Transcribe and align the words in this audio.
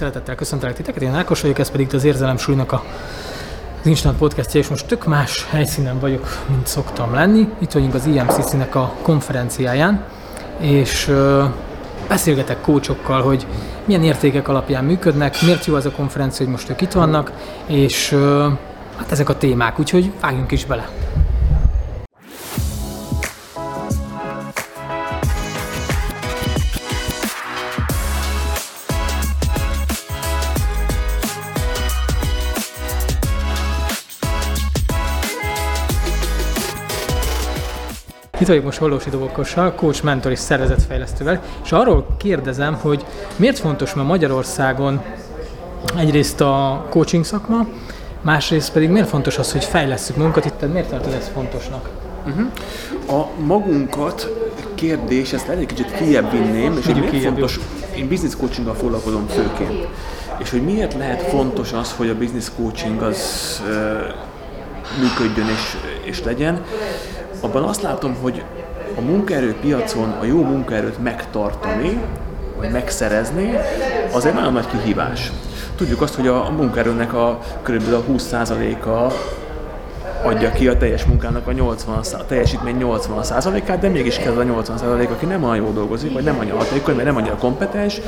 szeretettel 0.00 0.34
köszöntelek 0.34 0.76
titeket, 0.76 1.02
én 1.02 1.14
Ákos 1.14 1.40
vagyok, 1.40 1.58
ez 1.58 1.70
pedig 1.70 1.94
az 1.94 2.04
Érzelem 2.04 2.36
Súlynak 2.36 2.72
a 2.72 2.84
az 3.80 3.86
Instant 3.86 4.18
podcastja, 4.18 4.60
és 4.60 4.68
most 4.68 4.86
tök 4.86 5.06
más 5.06 5.46
helyszínen 5.50 5.98
vagyok, 5.98 6.26
mint 6.48 6.66
szoktam 6.66 7.14
lenni. 7.14 7.48
Itt 7.58 7.72
vagyunk 7.72 7.94
az 7.94 8.06
IMCC-nek 8.06 8.74
a 8.74 8.94
konferenciáján, 9.02 10.04
és 10.58 11.08
ö, 11.08 11.44
beszélgetek 12.08 12.60
kócsokkal, 12.60 13.22
hogy 13.22 13.46
milyen 13.84 14.02
értékek 14.02 14.48
alapján 14.48 14.84
működnek, 14.84 15.42
miért 15.42 15.64
jó 15.64 15.76
ez 15.76 15.86
a 15.86 15.90
konferencia, 15.90 16.44
hogy 16.44 16.54
most 16.54 16.70
ők 16.70 16.80
itt 16.80 16.92
vannak, 16.92 17.32
és 17.66 18.16
hát 18.96 19.12
ezek 19.12 19.28
a 19.28 19.36
témák, 19.36 19.78
úgyhogy 19.78 20.12
vágjunk 20.20 20.50
is 20.50 20.64
bele. 20.64 20.88
Itt 38.40 38.46
vagyok 38.46 38.64
most 38.64 38.78
Hollósi 38.78 39.10
Dobokossal, 39.10 39.74
coach, 39.74 40.04
mentor 40.04 40.32
és 40.32 40.38
szervezetfejlesztővel, 40.38 41.42
és 41.64 41.72
arról 41.72 42.06
kérdezem, 42.16 42.74
hogy 42.74 43.04
miért 43.36 43.58
fontos 43.58 43.92
ma 43.92 44.02
Magyarországon 44.02 45.02
egyrészt 45.96 46.40
a 46.40 46.86
coaching 46.90 47.24
szakma, 47.24 47.66
másrészt 48.20 48.72
pedig 48.72 48.90
miért 48.90 49.08
fontos 49.08 49.38
az, 49.38 49.52
hogy 49.52 49.64
fejlesszük 49.64 50.16
magunkat, 50.16 50.44
itt 50.44 50.72
miért 50.72 50.88
tartod 50.88 51.12
ezt 51.12 51.28
fontosnak? 51.28 51.88
Uh-huh. 52.26 53.20
A 53.20 53.28
magunkat 53.44 54.28
kérdés, 54.74 55.32
ezt 55.32 55.48
egy 55.48 55.66
kicsit 55.66 55.92
kiebb 55.92 56.30
vinném, 56.30 56.76
és 56.78 56.86
hogy 56.86 57.10
miért 57.10 57.24
fontos, 57.24 57.60
én 57.96 58.08
business 58.08 58.36
coachinggal 58.36 58.74
foglalkozom 58.74 59.26
főként, 59.26 59.86
és 60.38 60.50
hogy 60.50 60.62
miért 60.62 60.94
lehet 60.94 61.22
fontos 61.22 61.72
az, 61.72 61.94
hogy 61.96 62.08
a 62.08 62.14
business 62.14 62.46
coaching 62.56 63.02
az 63.02 63.18
uh, 63.66 63.78
működjön 65.00 65.46
és, 65.48 65.76
és 66.02 66.22
legyen, 66.24 66.62
abban 67.40 67.62
azt 67.62 67.82
látom, 67.82 68.16
hogy 68.22 68.42
a 68.96 69.00
munkaerőpiacon 69.00 70.14
a 70.20 70.24
jó 70.24 70.42
munkaerőt 70.42 71.02
megtartani, 71.02 72.00
vagy 72.56 72.70
megszerezni, 72.70 73.54
az 74.14 74.24
egy 74.24 74.34
nagyon 74.34 74.52
nagy 74.52 74.66
kihívás. 74.66 75.32
Tudjuk 75.76 76.02
azt, 76.02 76.14
hogy 76.14 76.26
a 76.26 76.50
munkaerőnek 76.56 77.14
a 77.14 77.38
kb. 77.62 77.92
a 77.92 78.12
20%-a 78.12 79.12
adja 80.22 80.50
ki 80.50 80.68
a 80.68 80.76
teljes 80.76 81.04
munkának 81.04 81.46
a 81.46 81.50
80%, 81.50 82.18
a 82.18 82.26
teljesítmény 82.26 82.76
80%-át, 82.80 83.78
de 83.78 83.88
mégis 83.88 84.16
kell 84.16 84.38
a 84.38 84.44
80% 84.44 85.08
aki 85.10 85.26
nem 85.26 85.42
olyan 85.42 85.56
jól 85.56 85.72
dolgozik, 85.72 86.12
vagy 86.12 86.24
nem 86.24 86.38
annyira 86.38 86.56
hatékony, 86.56 86.94
vagy 86.94 87.04
nem 87.04 87.16
annyira 87.16 87.36
kompetens, 87.36 88.00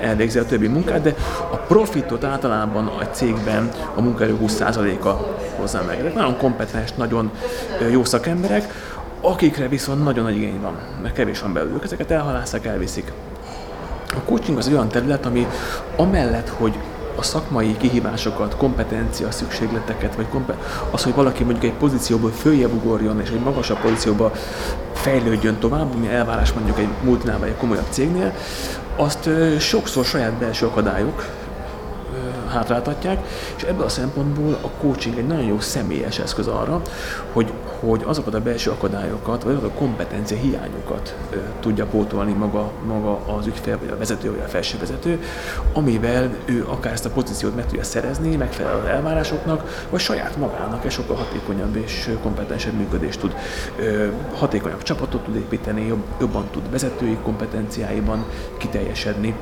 elvégzi 0.00 0.38
a 0.38 0.44
többi 0.44 0.68
munkát, 0.68 1.02
de 1.02 1.14
a 1.50 1.56
profitot 1.56 2.24
általában 2.24 2.86
a 2.86 3.04
cégben 3.10 3.68
a 3.94 4.00
munkaerő 4.00 4.36
20%-a 4.46 5.08
hozza 5.56 5.82
meg. 5.86 6.14
Nagyon 6.14 6.36
kompetens, 6.36 6.92
nagyon 6.92 7.30
jó 7.90 8.04
szakemberek, 8.04 8.72
akikre 9.20 9.68
viszont 9.68 10.04
nagyon 10.04 10.24
nagy 10.24 10.36
igény 10.36 10.60
van, 10.60 10.78
mert 11.02 11.14
kevés 11.14 11.40
van 11.40 11.52
belőlük, 11.52 11.84
ezeket 11.84 12.10
elhalásszák, 12.10 12.66
elviszik. 12.66 13.12
A 14.14 14.20
coaching 14.24 14.58
az 14.58 14.68
olyan 14.68 14.88
terület, 14.88 15.26
ami 15.26 15.46
amellett, 15.96 16.48
hogy 16.48 16.74
a 17.16 17.22
szakmai 17.22 17.76
kihívásokat, 17.76 18.56
kompetencia 18.56 19.30
szükségleteket, 19.30 20.14
vagy 20.14 20.28
kompe- 20.28 20.56
az, 20.90 21.02
hogy 21.02 21.14
valaki 21.14 21.44
mondjuk 21.44 21.64
egy 21.64 21.78
pozícióból 21.78 22.30
följebb 22.30 22.72
ugorjon, 22.72 23.20
és 23.20 23.28
egy 23.28 23.40
magasabb 23.40 23.78
pozícióba 23.78 24.32
fejlődjön 24.92 25.58
tovább, 25.58 25.94
ami 25.94 26.08
elvárás 26.08 26.52
mondjuk 26.52 26.78
egy 26.78 26.88
multinál 27.02 27.38
vagy 27.38 27.48
egy 27.48 27.56
komolyabb 27.56 27.86
cégnél, 27.88 28.32
azt 28.96 29.28
sokszor 29.58 30.04
saját 30.04 30.32
belső 30.32 30.66
akadályok 30.66 31.24
hátráltatják, 32.54 33.26
és 33.56 33.62
ebből 33.62 33.84
a 33.84 33.88
szempontból 33.88 34.58
a 34.60 34.68
coaching 34.68 35.18
egy 35.18 35.26
nagyon 35.26 35.44
jó 35.44 35.60
személyes 35.60 36.18
eszköz 36.18 36.46
arra, 36.46 36.82
hogy, 37.32 37.52
hogy 37.80 38.02
azokat 38.06 38.34
a 38.34 38.40
belső 38.40 38.70
akadályokat, 38.70 39.42
vagy 39.42 39.52
azokat 39.52 39.70
a 39.70 39.78
kompetencia 39.78 40.36
hiányokat 40.36 41.16
ö, 41.30 41.36
tudja 41.60 41.86
pótolni 41.86 42.32
maga, 42.32 42.70
maga 42.86 43.18
az 43.36 43.46
ügyfél, 43.46 43.78
vagy 43.78 43.88
a 43.88 43.96
vezető, 43.96 44.30
vagy 44.30 44.42
a 44.44 44.48
felső 44.48 44.78
vezető, 44.78 45.22
amivel 45.72 46.34
ő 46.44 46.64
akár 46.68 46.92
ezt 46.92 47.04
a 47.04 47.10
pozíciót 47.10 47.54
meg 47.54 47.66
tudja 47.66 47.84
szerezni, 47.84 48.36
megfelel 48.36 48.78
az 48.78 48.88
elvárásoknak, 48.88 49.86
vagy 49.90 50.00
saját 50.00 50.36
magának 50.36 50.84
egy 50.84 50.90
sokkal 50.90 51.16
hatékonyabb 51.16 51.76
és 51.76 52.10
kompetensebb 52.22 52.74
működést 52.74 53.20
tud, 53.20 53.34
ö, 53.78 54.06
hatékonyabb 54.34 54.82
csapatot 54.82 55.24
tud 55.24 55.36
építeni, 55.36 55.86
jobb, 55.86 56.04
jobban 56.20 56.44
tud 56.50 56.70
vezetői 56.70 57.16
kompetenciáiban 57.22 58.24
kiteljesedni 58.58 59.34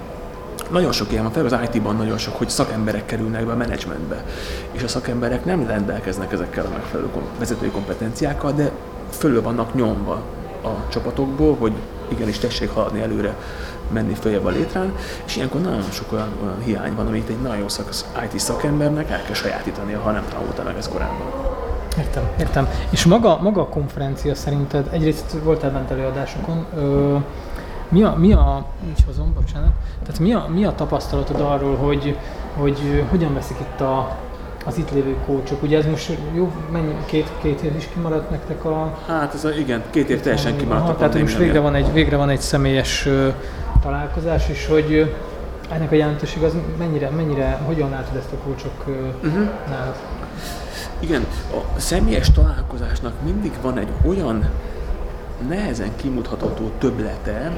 nagyon 0.73 0.93
sok 0.93 1.13
ilyen 1.13 1.31
van, 1.35 1.45
az 1.45 1.57
IT-ban 1.73 1.97
nagyon 1.97 2.19
sok, 2.19 2.37
hogy 2.37 2.49
szakemberek 2.49 3.07
kerülnek 3.07 3.47
be 3.47 3.53
a 3.53 3.57
menedzsmentbe, 3.57 4.25
és 4.73 4.83
a 4.83 4.89
szakemberek 4.89 5.45
nem 5.45 5.67
rendelkeznek 5.67 6.33
ezekkel 6.33 6.65
a 6.65 6.69
megfelelő 6.69 7.09
vezetői 7.39 7.71
kompetenciákkal, 7.71 8.53
de 8.53 8.71
fölül 9.11 9.43
vannak 9.43 9.75
nyomva 9.75 10.23
a 10.63 10.89
csapatokból, 10.89 11.57
hogy 11.57 11.73
igenis 12.09 12.39
tessék 12.39 12.71
haladni 12.71 13.01
előre, 13.01 13.35
menni 13.93 14.15
följebb 14.15 14.45
a 14.45 14.51
létrán, 14.51 14.95
és 15.25 15.37
ilyenkor 15.37 15.61
nagyon 15.61 15.91
sok 15.91 16.13
olyan, 16.13 16.29
olyan 16.43 16.61
hiány 16.65 16.95
van, 16.95 17.07
amit 17.07 17.29
egy 17.29 17.41
nagyon 17.41 17.59
jó 17.59 17.69
szak, 17.69 17.89
IT 18.25 18.39
szakembernek 18.39 19.11
el 19.11 19.23
kell 19.23 19.35
sajátítania, 19.35 20.01
ha 20.01 20.11
nem 20.11 20.25
tanulta 20.31 20.63
meg 20.63 20.77
ezt 20.77 20.91
korábban. 20.91 21.27
Értem, 21.99 22.23
értem. 22.39 22.69
És 22.91 23.05
maga, 23.05 23.39
maga 23.43 23.61
a 23.61 23.69
konferencia 23.69 24.35
szerinted, 24.35 24.89
egyrészt 24.93 25.37
voltál 25.43 25.71
bent 25.71 25.91
előadásokon, 25.91 26.67
ö, 26.77 27.17
mi 27.93 28.03
a, 28.03 28.17
mi 28.19 28.33
a, 28.33 28.65
így 28.89 29.05
hozom, 29.07 29.33
bocsánat, 29.35 29.73
tehát 30.03 30.21
mi 30.21 30.33
a, 30.33 30.47
mi 30.55 30.65
a 30.65 30.75
tapasztalatod 30.75 31.41
arról, 31.41 31.77
hogy, 31.77 32.17
hogy 32.57 33.05
hogyan 33.11 33.35
veszik 33.35 33.57
itt 33.61 33.81
a, 33.81 34.17
az 34.65 34.79
itt 34.79 34.91
lévő 34.91 35.17
kócsok? 35.27 35.63
Ugye 35.63 35.79
ez 35.79 35.87
most 35.87 36.19
jó, 36.35 36.53
mennyi, 36.73 36.97
két, 37.07 37.31
két 37.43 37.61
év 37.61 37.77
is 37.77 37.89
kimaradt 37.95 38.31
nektek 38.31 38.65
a... 38.65 38.99
Hát 39.07 39.35
ez 39.35 39.45
a, 39.45 39.51
igen, 39.51 39.83
két 39.91 40.11
év 40.11 40.21
teljesen 40.21 40.57
kimaradt 40.57 40.89
a 40.89 40.97
Tehát 40.97 41.21
most 41.21 41.39
végre 41.39 41.61
van, 41.61 41.75
egy, 41.75 41.93
végre 41.93 42.17
van 42.17 42.29
egy 42.29 42.41
személyes 42.41 43.07
ö, 43.07 43.29
találkozás, 43.83 44.49
és 44.49 44.67
hogy 44.67 44.93
ö, 44.93 45.05
ennek 45.75 45.93
a 45.93 45.95
jelentőség 45.95 46.43
az 46.43 46.53
mennyire, 46.79 47.11
mennyire, 47.11 47.61
hogyan 47.65 47.91
látod 47.91 48.17
ezt 48.17 48.33
a 48.33 48.37
kócsok 48.45 48.85
uh-huh. 48.87 49.49
nálad? 49.69 49.97
Igen, 50.99 51.27
a 51.51 51.79
személyes 51.79 52.31
találkozásnak 52.31 53.13
mindig 53.25 53.53
van 53.63 53.79
egy 53.79 53.89
olyan 54.07 54.49
nehezen 55.49 55.91
kimutatható 55.97 56.71
töblete, 56.79 57.53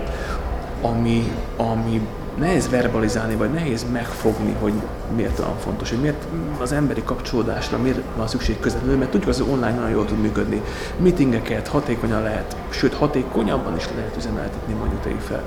ami, 0.82 1.32
ami 1.56 2.08
nehéz 2.38 2.68
verbalizálni, 2.68 3.34
vagy 3.34 3.50
nehéz 3.52 3.86
megfogni, 3.92 4.56
hogy 4.60 4.72
miért 5.16 5.38
olyan 5.38 5.58
fontos, 5.58 5.90
hogy 5.90 5.98
miért 5.98 6.24
az 6.60 6.72
emberi 6.72 7.02
kapcsolódásra 7.04 7.78
miért 7.78 8.00
van 8.16 8.28
szükség 8.28 8.60
közvetlenül, 8.60 8.98
mert 8.98 9.10
tudjuk, 9.10 9.30
az 9.30 9.40
online 9.40 9.74
nagyon 9.74 9.90
jól 9.90 10.04
tud 10.04 10.20
működni. 10.20 10.62
Meetingeket 10.96 11.68
hatékonyan 11.68 12.22
lehet, 12.22 12.56
sőt 12.70 12.94
hatékonyabban 12.94 13.76
is 13.76 13.88
lehet 13.96 14.16
üzemeltetni, 14.16 14.74
mondjuk 14.74 15.20
fel 15.20 15.42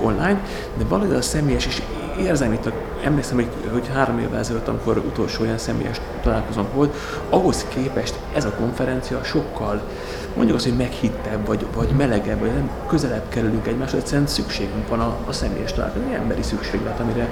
online, 0.00 0.40
de 0.78 0.84
valahogy 0.88 1.14
a 1.14 1.22
személyes, 1.22 1.66
és 1.66 1.82
érzem 2.18 2.52
itt, 2.52 2.70
emlékszem, 3.04 3.36
hogy, 3.36 3.48
hogy 3.72 3.88
három 3.94 4.18
évvel 4.18 4.38
ezelőtt, 4.38 4.68
amikor 4.68 4.98
utolsó 4.98 5.42
olyan 5.42 5.58
személyes 5.58 6.00
találkozom 6.22 6.66
volt, 6.74 6.96
ahhoz 7.28 7.66
képest 7.68 8.18
ez 8.34 8.44
a 8.44 8.54
konferencia 8.54 9.22
sokkal 9.22 9.82
mondjuk 10.36 10.56
azt, 10.56 10.66
hogy 10.66 10.76
meghittebb, 10.76 11.46
vagy, 11.46 11.66
vagy 11.74 11.88
melegebb, 11.88 12.38
vagy 12.38 12.52
nem 12.52 12.70
közelebb 12.86 13.28
kerülünk 13.28 13.66
egymáshoz, 13.66 14.00
egyszerűen 14.00 14.26
szükségünk 14.26 14.88
van 14.88 15.00
a, 15.00 15.16
a 15.26 15.32
személyes 15.32 15.72
találkozó, 15.72 16.04
egy 16.08 16.14
emberi 16.14 16.42
szükséglet, 16.42 17.00
amire, 17.00 17.28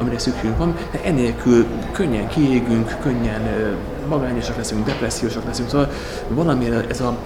amire 0.00 0.18
szükségünk 0.18 0.58
van, 0.58 0.76
de 0.90 1.02
enélkül 1.04 1.66
könnyen 1.92 2.28
kiégünk, 2.28 2.96
könnyen 3.00 3.42
magányosak 4.10 4.56
leszünk, 4.56 4.86
depressziósak 4.86 5.44
leszünk, 5.44 5.68
szóval 5.68 5.88
valami 6.28 6.68
ez 6.88 7.00
a, 7.00 7.16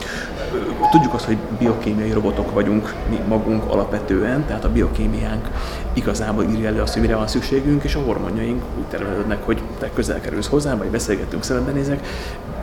tudjuk 0.91 1.15
azt, 1.15 1.25
hogy 1.25 1.37
biokémiai 1.59 2.13
robotok 2.13 2.53
vagyunk 2.53 2.95
mi 3.09 3.19
magunk 3.29 3.65
alapvetően, 3.71 4.45
tehát 4.47 4.65
a 4.65 4.73
biokémiánk 4.73 5.49
igazából 5.93 6.45
írja 6.45 6.69
elő 6.69 6.81
azt, 6.81 6.93
hogy 6.93 7.03
mire 7.03 7.17
van 7.17 7.27
szükségünk, 7.27 7.85
és 7.85 7.95
a 7.95 8.01
hormonjaink 8.01 8.63
úgy 8.79 8.85
termelődnek, 8.85 9.45
hogy 9.45 9.63
te 9.79 9.91
közel 9.95 10.21
kerülsz 10.21 10.49
hozzám, 10.49 10.79
vagy 10.79 10.89
beszélgetünk, 10.89 11.43
szembenézek, 11.43 12.07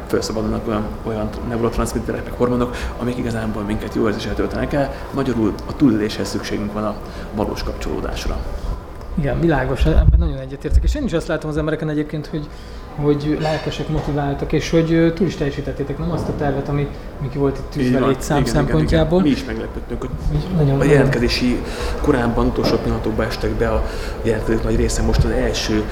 felszabadulnak 0.07 0.67
olyan, 0.67 0.85
olyan 1.03 1.29
neurotranszmitterek, 1.50 2.24
meg 2.24 2.33
hormonok, 2.33 2.75
amik 2.97 3.17
igazából 3.17 3.63
minket 3.63 3.95
jó 3.95 4.07
érzéssel 4.07 4.35
töltenek 4.35 4.74
el. 4.74 4.94
Magyarul 5.13 5.53
a 5.67 5.75
túléléshez 5.75 6.29
szükségünk 6.29 6.74
van 6.74 6.83
a 6.83 6.95
valós 7.35 7.63
kapcsolódásra. 7.63 8.39
Igen, 9.17 9.39
világos, 9.39 9.85
ebben 9.85 10.05
nagyon 10.17 10.37
egyetértek. 10.37 10.83
És 10.83 10.95
én 10.95 11.03
is 11.03 11.13
azt 11.13 11.27
látom 11.27 11.49
az 11.49 11.57
embereken 11.57 11.89
egyébként, 11.89 12.27
hogy, 12.27 12.47
hogy 12.95 13.37
lelkesek, 13.41 13.87
motiváltak, 13.89 14.51
és 14.51 14.69
hogy 14.69 15.13
túl 15.15 15.27
is 15.27 15.35
teljesítettétek, 15.35 15.97
nem 15.97 16.11
azt 16.11 16.27
a 16.27 16.35
tervet, 16.37 16.67
ami, 16.67 16.87
ami 17.19 17.29
ki 17.29 17.37
volt 17.37 17.57
itt 17.57 17.69
tűzve 17.69 18.05
létszám 18.05 18.39
igen, 18.39 18.53
szempontjából. 18.53 19.25
Igen, 19.25 19.31
igen. 19.31 19.33
Mi 19.33 19.41
is 19.41 19.45
meglepődtünk, 19.45 20.01
hogy 20.01 20.09
nagyon, 20.55 20.79
a 20.79 20.83
jelentkezési 20.83 21.61
korábban 22.01 22.45
utolsó 22.45 22.75
pillanatokban 22.75 23.25
estek 23.25 23.51
be 23.51 23.69
a 23.69 23.83
jelentkezők 24.21 24.63
nagy 24.63 24.75
része, 24.75 25.01
most 25.01 25.23
az 25.23 25.31
első 25.31 25.83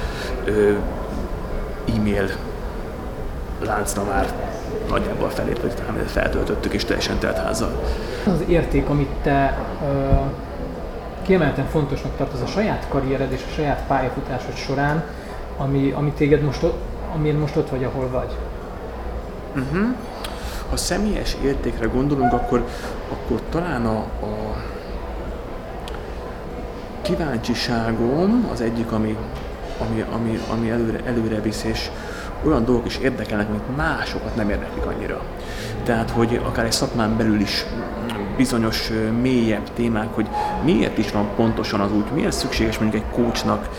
ö, 0.46 0.72
e-mail 1.96 2.30
láncra 3.66 4.04
már 4.04 4.34
nagyjából 4.90 5.30
felét, 5.30 5.62
vagy 5.62 5.74
feltöltöttük 6.06 6.74
és 6.74 6.86
teljesen 6.86 7.20
telt 7.20 7.38
házzal. 7.38 7.84
Az 8.26 8.44
érték, 8.48 8.90
amit 8.90 9.10
te 9.24 9.58
ö, 9.84 10.16
kiemelten 11.30 11.66
fontosnak 11.66 12.18
tartod 12.18 12.42
a 12.42 12.46
saját 12.46 12.86
karriered 12.88 13.32
és 13.32 13.44
a 13.50 13.54
saját 13.54 13.84
pályafutásod 13.88 14.56
során, 14.56 15.04
ami, 15.58 15.92
ami 15.92 16.12
téged 16.12 16.42
most, 16.42 16.66
amiért 17.16 17.40
most 17.40 17.56
ott 17.56 17.70
vagy, 17.70 17.84
ahol 17.84 18.10
vagy? 18.10 18.36
Uh-huh. 19.56 19.96
Ha 20.70 20.78
személyes 20.78 21.36
értékre 21.44 21.86
gondolunk, 21.86 22.34
akkor, 22.34 22.68
akkor 23.12 23.42
talán 23.50 23.86
a, 23.86 23.98
a 23.98 24.64
kíváncsiságom 27.02 28.48
az 28.52 28.62
egyik, 28.62 28.92
ami, 28.92 29.18
ami, 29.78 30.06
ami, 30.12 30.40
ami 30.52 30.70
előre, 30.70 31.00
előre 31.06 31.42
visz, 31.42 31.64
és 31.64 31.90
olyan 32.46 32.66
dolgok 32.66 32.86
is 32.86 32.98
érdekelnek, 32.98 33.50
mint 33.50 33.78
másokat 33.78 34.36
nem 34.36 34.50
érdeklik 34.50 34.86
annyira. 34.86 35.22
Tehát, 35.84 36.10
hogy 36.10 36.42
akár 36.46 36.66
egy 36.66 36.72
szakmán 36.72 37.18
belül 37.18 37.40
is 37.40 37.66
bizonyos 38.38 38.92
mélyebb 39.22 39.74
témák, 39.74 40.08
hogy 40.14 40.28
miért 40.64 40.98
is 40.98 41.12
van 41.12 41.28
pontosan 41.36 41.80
az 41.80 41.92
út, 41.92 42.14
miért 42.14 42.34
szükséges 42.34 42.78
mondjuk 42.78 43.04
egy 43.04 43.12
coachnak 43.16 43.70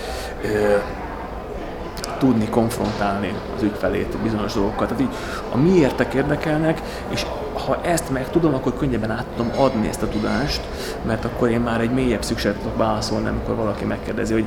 tudni 2.19 2.49
konfrontálni 2.49 3.35
az 3.57 3.63
ügyfelét 3.63 4.17
bizonyos 4.23 4.53
dolgokat. 4.53 4.89
Tehát 4.89 5.03
így 5.03 5.17
a 5.53 5.57
miértek 5.57 6.15
érdekelnek, 6.15 6.81
és 7.09 7.27
ha 7.67 7.81
ezt 7.83 8.11
meg 8.11 8.31
tudom, 8.31 8.55
akkor 8.55 8.75
könnyebben 8.75 9.11
át 9.11 9.27
tudom 9.37 9.53
adni 9.57 9.89
ezt 9.89 10.03
a 10.03 10.09
tudást, 10.09 10.61
mert 11.07 11.25
akkor 11.25 11.49
én 11.49 11.61
már 11.61 11.81
egy 11.81 11.91
mélyebb 11.91 12.23
szükséget 12.23 12.59
tudok 12.59 12.77
válaszolni, 12.77 13.29
amikor 13.29 13.55
valaki 13.55 13.85
megkérdezi, 13.85 14.33
hogy 14.33 14.47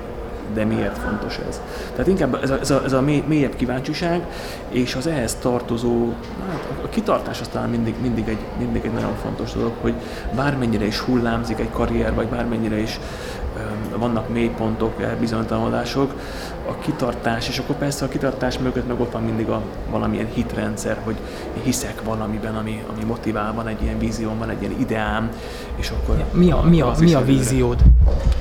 de 0.54 0.66
miért 0.66 0.98
fontos 0.98 1.40
ez. 1.50 1.62
Tehát 1.92 2.08
inkább 2.08 2.44
ez 2.44 2.50
a, 2.50 2.60
ez 2.60 2.72
a, 2.72 2.82
ez 2.84 2.94
a 2.94 3.02
mélyebb 3.02 3.56
kíváncsiság, 3.56 4.28
és 4.70 4.96
az 4.96 5.08
ehhez 5.08 5.36
tartozó, 5.36 6.14
hát 6.50 6.84
a 6.84 6.90
kitartás 6.90 7.40
aztán 7.40 7.70
mindig, 7.70 7.94
mindig, 8.02 8.28
egy, 8.28 8.38
mindig 8.58 8.86
egy 8.86 8.94
nagyon 8.94 9.16
fontos 9.22 9.54
dolog, 9.54 9.74
hogy 9.82 9.94
bármennyire 10.36 10.86
is 10.86 11.00
hullámzik 11.00 11.60
egy 11.60 11.70
karrier, 11.70 12.14
vagy 12.14 12.28
bármennyire 12.28 12.78
is 12.78 13.00
vannak 13.98 14.30
mélypontok, 14.30 15.02
eh, 15.02 15.12
bizonytalanodások, 15.20 16.14
a 16.70 16.78
kitartás, 16.78 17.48
és 17.48 17.58
akkor 17.58 17.76
persze 17.76 18.06
a 18.06 18.08
kitartás 18.08 18.58
mögött 18.58 18.88
meg 18.88 19.00
ott 19.00 19.12
van 19.12 19.24
mindig 19.24 19.50
a 19.50 19.62
valamilyen 19.90 20.28
hitrendszer, 20.34 20.98
hogy 21.04 21.16
hiszek 21.64 22.04
valamiben, 22.04 22.56
ami, 22.56 22.84
ami 22.94 23.04
motivál, 23.04 23.54
van 23.54 23.68
egy 23.68 23.82
ilyen 23.82 24.00
vízióm, 24.00 24.38
van 24.38 24.50
egy 24.50 24.62
ilyen 24.62 24.80
ideám, 24.80 25.30
és 25.76 25.90
akkor... 25.90 26.24
Mi 26.32 26.52
a, 26.52 26.62
mi 26.62 26.82
a, 26.82 26.94
mi 27.00 27.14
a 27.14 27.24
víziód? 27.24 27.80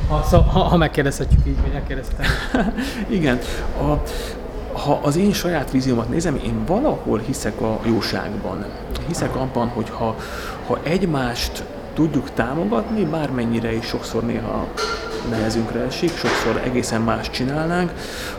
Ha, 0.09 0.23
szóval, 0.23 0.47
ha, 0.47 0.61
ha 0.61 0.77
megkérdezhetjük 0.77 1.47
így, 1.47 1.61
vagy 1.63 1.73
megkérdezhetem. 1.73 2.27
Igen. 3.19 3.39
A, 3.79 4.03
ha 4.79 5.01
az 5.03 5.17
én 5.17 5.33
saját 5.33 5.71
víziómat 5.71 6.09
nézem, 6.09 6.41
én 6.45 6.65
valahol 6.67 7.19
hiszek 7.19 7.61
a 7.61 7.81
jóságban. 7.85 8.65
Hiszek 9.07 9.37
abban, 9.37 9.69
hogy 9.69 9.91
ha, 9.91 10.17
ha 10.67 10.79
egymást 10.83 11.65
tudjuk 11.95 12.31
támogatni, 12.35 13.05
bármennyire 13.05 13.75
is 13.75 13.87
sokszor 13.87 14.25
néha 14.25 14.69
nehezünkre 15.31 15.81
esik, 15.81 16.17
sokszor 16.17 16.61
egészen 16.65 17.01
más 17.01 17.31
csinálnánk, 17.31 17.93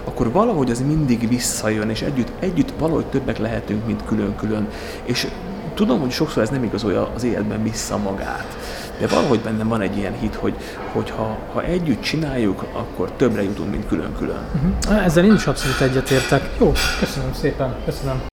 akkor 0.03 0.31
valahogy 0.31 0.71
az 0.71 0.81
mindig 0.81 1.27
visszajön, 1.27 1.89
és 1.89 2.01
együtt, 2.01 2.31
együtt 2.39 2.73
valahogy 2.79 3.05
többek 3.05 3.37
lehetünk, 3.37 3.85
mint 3.85 4.05
külön-külön. 4.05 4.67
És 5.03 5.27
tudom, 5.73 5.99
hogy 5.99 6.11
sokszor 6.11 6.43
ez 6.43 6.49
nem 6.49 6.63
igazolja 6.63 7.09
az 7.15 7.23
életben 7.23 7.63
vissza 7.63 7.97
magát. 7.97 8.57
De 8.99 9.07
valahogy 9.07 9.39
bennem 9.39 9.67
van 9.67 9.81
egy 9.81 9.97
ilyen 9.97 10.13
hit, 10.19 10.35
hogy, 10.35 10.55
hogy 10.91 11.09
ha, 11.09 11.37
ha 11.53 11.63
együtt 11.63 12.01
csináljuk, 12.01 12.63
akkor 12.73 13.11
többre 13.11 13.43
jutunk, 13.43 13.71
mint 13.71 13.87
külön-külön. 13.87 14.43
Uh-huh. 14.55 15.05
Ezzel 15.05 15.25
én 15.25 15.33
is 15.33 15.47
abszolút 15.47 15.81
egyetértek. 15.81 16.49
Jó, 16.59 16.71
köszönöm 16.99 17.33
szépen, 17.33 17.75
köszönöm. 17.85 18.32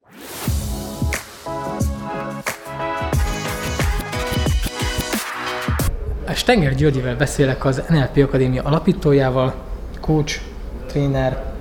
Stenger 6.40 6.74
Györgyivel 6.74 7.16
beszélek 7.16 7.64
az 7.64 7.82
NLP 7.88 8.16
Akadémia 8.16 8.62
alapítójával, 8.62 9.54
coach, 10.00 10.40
tréner. 10.86 11.52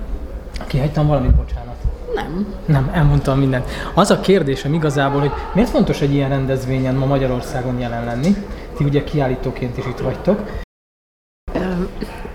Kihagytam 0.66 1.06
valamit, 1.06 1.34
bocsánat. 1.34 1.74
Nem. 2.14 2.54
Nem, 2.66 2.90
elmondtam 2.92 3.38
mindent. 3.38 3.70
Az 3.94 4.10
a 4.10 4.20
kérdésem 4.20 4.74
igazából, 4.74 5.20
hogy 5.20 5.30
miért 5.54 5.70
fontos 5.70 6.00
egy 6.00 6.14
ilyen 6.14 6.28
rendezvényen 6.28 6.94
ma 6.94 7.06
Magyarországon 7.06 7.78
jelen 7.78 8.04
lenni? 8.04 8.34
Ti 8.76 8.84
ugye 8.84 9.04
kiállítóként 9.04 9.78
is 9.78 9.86
itt 9.86 9.98
vagytok. 9.98 10.50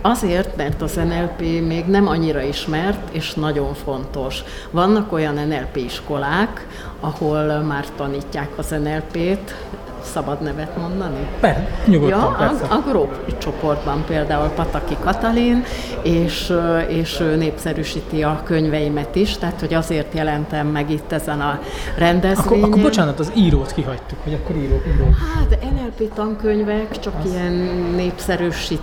Azért, 0.01 0.55
mert 0.55 0.81
az 0.81 0.95
NLP 0.95 1.39
még 1.39 1.85
nem 1.85 2.07
annyira 2.07 2.41
ismert, 2.41 3.09
és 3.11 3.33
nagyon 3.33 3.73
fontos. 3.73 4.43
Vannak 4.71 5.11
olyan 5.11 5.47
NLP 5.47 5.75
iskolák, 5.75 6.67
ahol 6.99 7.59
már 7.59 7.85
tanítják 7.95 8.49
az 8.57 8.69
NLP-t, 8.69 9.55
szabad 10.05 10.41
nevet 10.41 10.77
mondani? 10.77 11.27
Per, 11.39 11.67
nyugodtan, 11.85 12.19
ja, 12.19 12.35
persze. 12.37 12.65
A, 12.65 12.73
a 12.73 12.83
Gróp 12.89 13.37
csoportban 13.37 14.03
például 14.07 14.47
Pataki 14.47 14.97
Katalin, 15.03 15.63
és, 16.01 16.53
és 16.87 17.19
ő 17.19 17.35
népszerűsíti 17.35 18.23
a 18.23 18.41
könyveimet 18.43 19.15
is, 19.15 19.37
tehát 19.37 19.59
hogy 19.59 19.73
azért 19.73 20.13
jelentem 20.13 20.67
meg 20.67 20.91
itt 20.91 21.11
ezen 21.11 21.41
a 21.41 21.59
rendezvényen. 21.97 22.63
Akkor, 22.63 22.69
akkor 22.69 22.81
bocsánat, 22.81 23.19
az 23.19 23.31
írót 23.35 23.73
kihagytuk, 23.73 24.17
hogy 24.23 24.33
akkor 24.33 24.55
író, 24.55 24.81
író. 24.95 25.05
Hát 25.35 25.59
NLP 25.61 26.13
tankönyvek, 26.13 26.99
csak 26.99 27.13
az... 27.23 27.31
ilyen 27.31 27.53
népszerűsít 27.95 28.81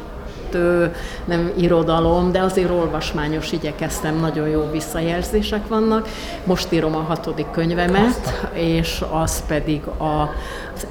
nem 1.24 1.52
irodalom, 1.56 2.32
de 2.32 2.40
azért 2.40 2.70
olvasmányos 2.70 3.52
igyekeztem, 3.52 4.18
nagyon 4.20 4.48
jó 4.48 4.68
visszajelzések 4.72 5.68
vannak. 5.68 6.08
Most 6.44 6.72
írom 6.72 6.96
a 6.96 7.00
hatodik 7.00 7.50
könyvemet, 7.50 8.48
és 8.52 9.04
az 9.10 9.46
pedig 9.46 9.86
a 9.86 10.32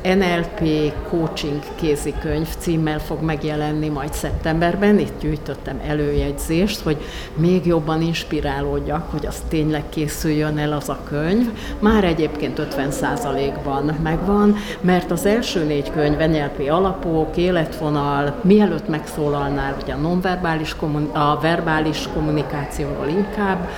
NLP 0.03 0.91
Coaching 1.09 1.59
kézikönyv 1.75 2.47
címmel 2.57 2.99
fog 2.99 3.21
megjelenni 3.21 3.87
majd 3.87 4.13
szeptemberben. 4.13 4.99
Itt 4.99 5.19
gyűjtöttem 5.19 5.81
előjegyzést, 5.87 6.79
hogy 6.79 6.97
még 7.35 7.65
jobban 7.65 8.01
inspirálódjak, 8.01 9.11
hogy 9.11 9.25
az 9.25 9.41
tényleg 9.47 9.83
készüljön 9.89 10.57
el 10.57 10.73
az 10.73 10.89
a 10.89 10.99
könyv. 11.09 11.49
Már 11.79 12.03
egyébként 12.03 12.67
50%-ban 12.77 13.97
megvan, 14.03 14.55
mert 14.81 15.11
az 15.11 15.25
első 15.25 15.63
négy 15.63 15.91
könyv 15.91 16.17
NLP 16.17 16.69
alapok, 16.69 17.37
életvonal, 17.37 18.39
mielőtt 18.43 18.87
megszólalnál, 18.87 19.77
ugye 19.81 19.93
a 19.93 19.97
nonverbális 19.97 20.75
a 21.13 21.39
verbális 21.39 22.07
kommunikációról 22.13 23.07
inkább, 23.07 23.69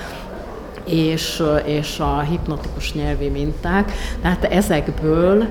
és, 0.84 1.42
és 1.64 1.98
a 1.98 2.20
hipnotikus 2.20 2.92
nyelvi 2.92 3.28
minták. 3.28 3.92
Tehát 4.22 4.44
ezekből 4.44 5.46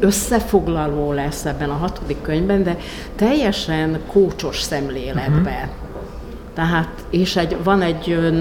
összefoglaló 0.00 1.12
lesz 1.12 1.44
ebben 1.44 1.70
a 1.70 1.76
hatodik 1.76 2.22
könyvben, 2.22 2.62
de 2.62 2.76
teljesen 3.16 3.98
kócsos 4.06 4.60
szemléletbe. 4.60 5.50
Uh-huh. 5.50 5.80
Tehát, 6.54 6.88
és 7.10 7.36
egy, 7.36 7.56
van 7.64 7.82
egy 7.82 8.32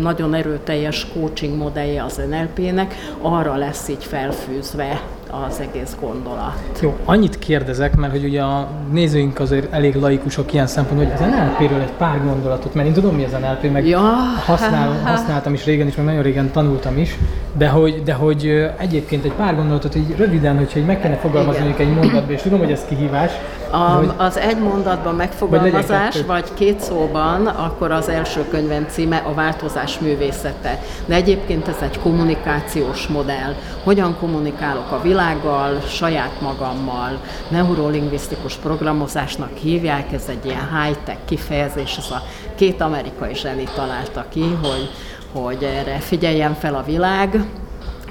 nagyon 0.00 0.34
erőteljes 0.34 1.06
coaching 1.12 1.56
modellje 1.56 2.04
az 2.04 2.20
NLP-nek, 2.28 2.94
arra 3.20 3.56
lesz 3.56 3.88
így 3.88 4.04
felfűzve 4.04 5.00
az 5.30 5.60
egész 5.60 5.96
gondolat. 6.00 6.78
Jó, 6.80 6.96
annyit 7.04 7.38
kérdezek, 7.38 7.96
mert 7.96 8.12
hogy 8.12 8.24
ugye 8.24 8.42
a 8.42 8.68
nézőink 8.92 9.40
azért 9.40 9.72
elég 9.72 9.94
laikusok 9.94 10.52
ilyen 10.52 10.66
szempontból, 10.66 11.10
hogy 11.10 11.14
az 11.14 11.32
NLP-ről 11.34 11.80
egy 11.80 11.92
pár 11.92 12.24
gondolatot, 12.24 12.74
mert 12.74 12.86
én 12.86 12.92
tudom, 12.92 13.14
mi 13.14 13.24
az 13.24 13.30
NLP, 13.30 13.72
meg 13.72 13.86
ja, 13.86 14.00
használ, 14.44 15.00
használtam 15.14 15.52
is 15.52 15.64
régen 15.64 15.86
is, 15.86 15.94
meg 15.96 16.04
nagyon 16.04 16.22
régen 16.22 16.50
tanultam 16.50 16.98
is, 16.98 17.18
de 17.56 17.68
hogy, 17.68 18.02
de 18.02 18.12
hogy 18.12 18.70
egyébként 18.78 19.24
egy 19.24 19.32
pár 19.32 19.56
gondolatot 19.56 19.92
hogy 19.92 20.14
röviden, 20.16 20.56
hogyha 20.56 20.80
meg 20.86 21.00
kellene 21.00 21.20
fogalmazni 21.20 21.74
egy 21.76 21.94
mondatba, 21.94 22.32
és 22.32 22.42
tudom, 22.42 22.58
hogy 22.58 22.70
ez 22.70 22.84
kihívás. 22.88 23.32
A, 23.70 23.76
hogy, 23.76 24.10
az 24.16 24.38
egy 24.38 24.58
mondatban 24.58 25.14
megfogalmazás, 25.14 26.14
vagy, 26.14 26.26
vagy 26.26 26.54
két 26.54 26.80
szóban, 26.80 27.46
akkor 27.46 27.90
az 27.90 28.08
első 28.08 28.44
könyvem 28.50 28.86
címe 28.88 29.16
a 29.16 29.34
változás 29.34 29.98
művészete. 29.98 30.80
De 31.06 31.14
egyébként 31.14 31.68
ez 31.68 31.76
egy 31.80 31.98
kommunikációs 31.98 33.06
modell. 33.06 33.54
Hogyan 33.84 34.16
kommunikálok 34.20 34.90
a 34.90 35.00
világgal, 35.14 35.80
saját 35.80 36.40
magammal, 36.40 37.20
neurolingvisztikus 37.48 38.54
programozásnak 38.54 39.56
hívják, 39.56 40.12
ez 40.12 40.24
egy 40.28 40.44
ilyen 40.44 40.68
high-tech 40.82 41.18
kifejezés, 41.24 41.96
ez 41.96 42.10
a 42.10 42.22
két 42.54 42.80
amerikai 42.80 43.34
zseni 43.34 43.64
találta 43.74 44.24
ki, 44.28 44.58
hogy 44.62 44.90
hogy 45.32 45.62
erre 45.62 45.98
figyeljen 45.98 46.54
fel 46.54 46.74
a 46.74 46.82
világ, 46.82 47.44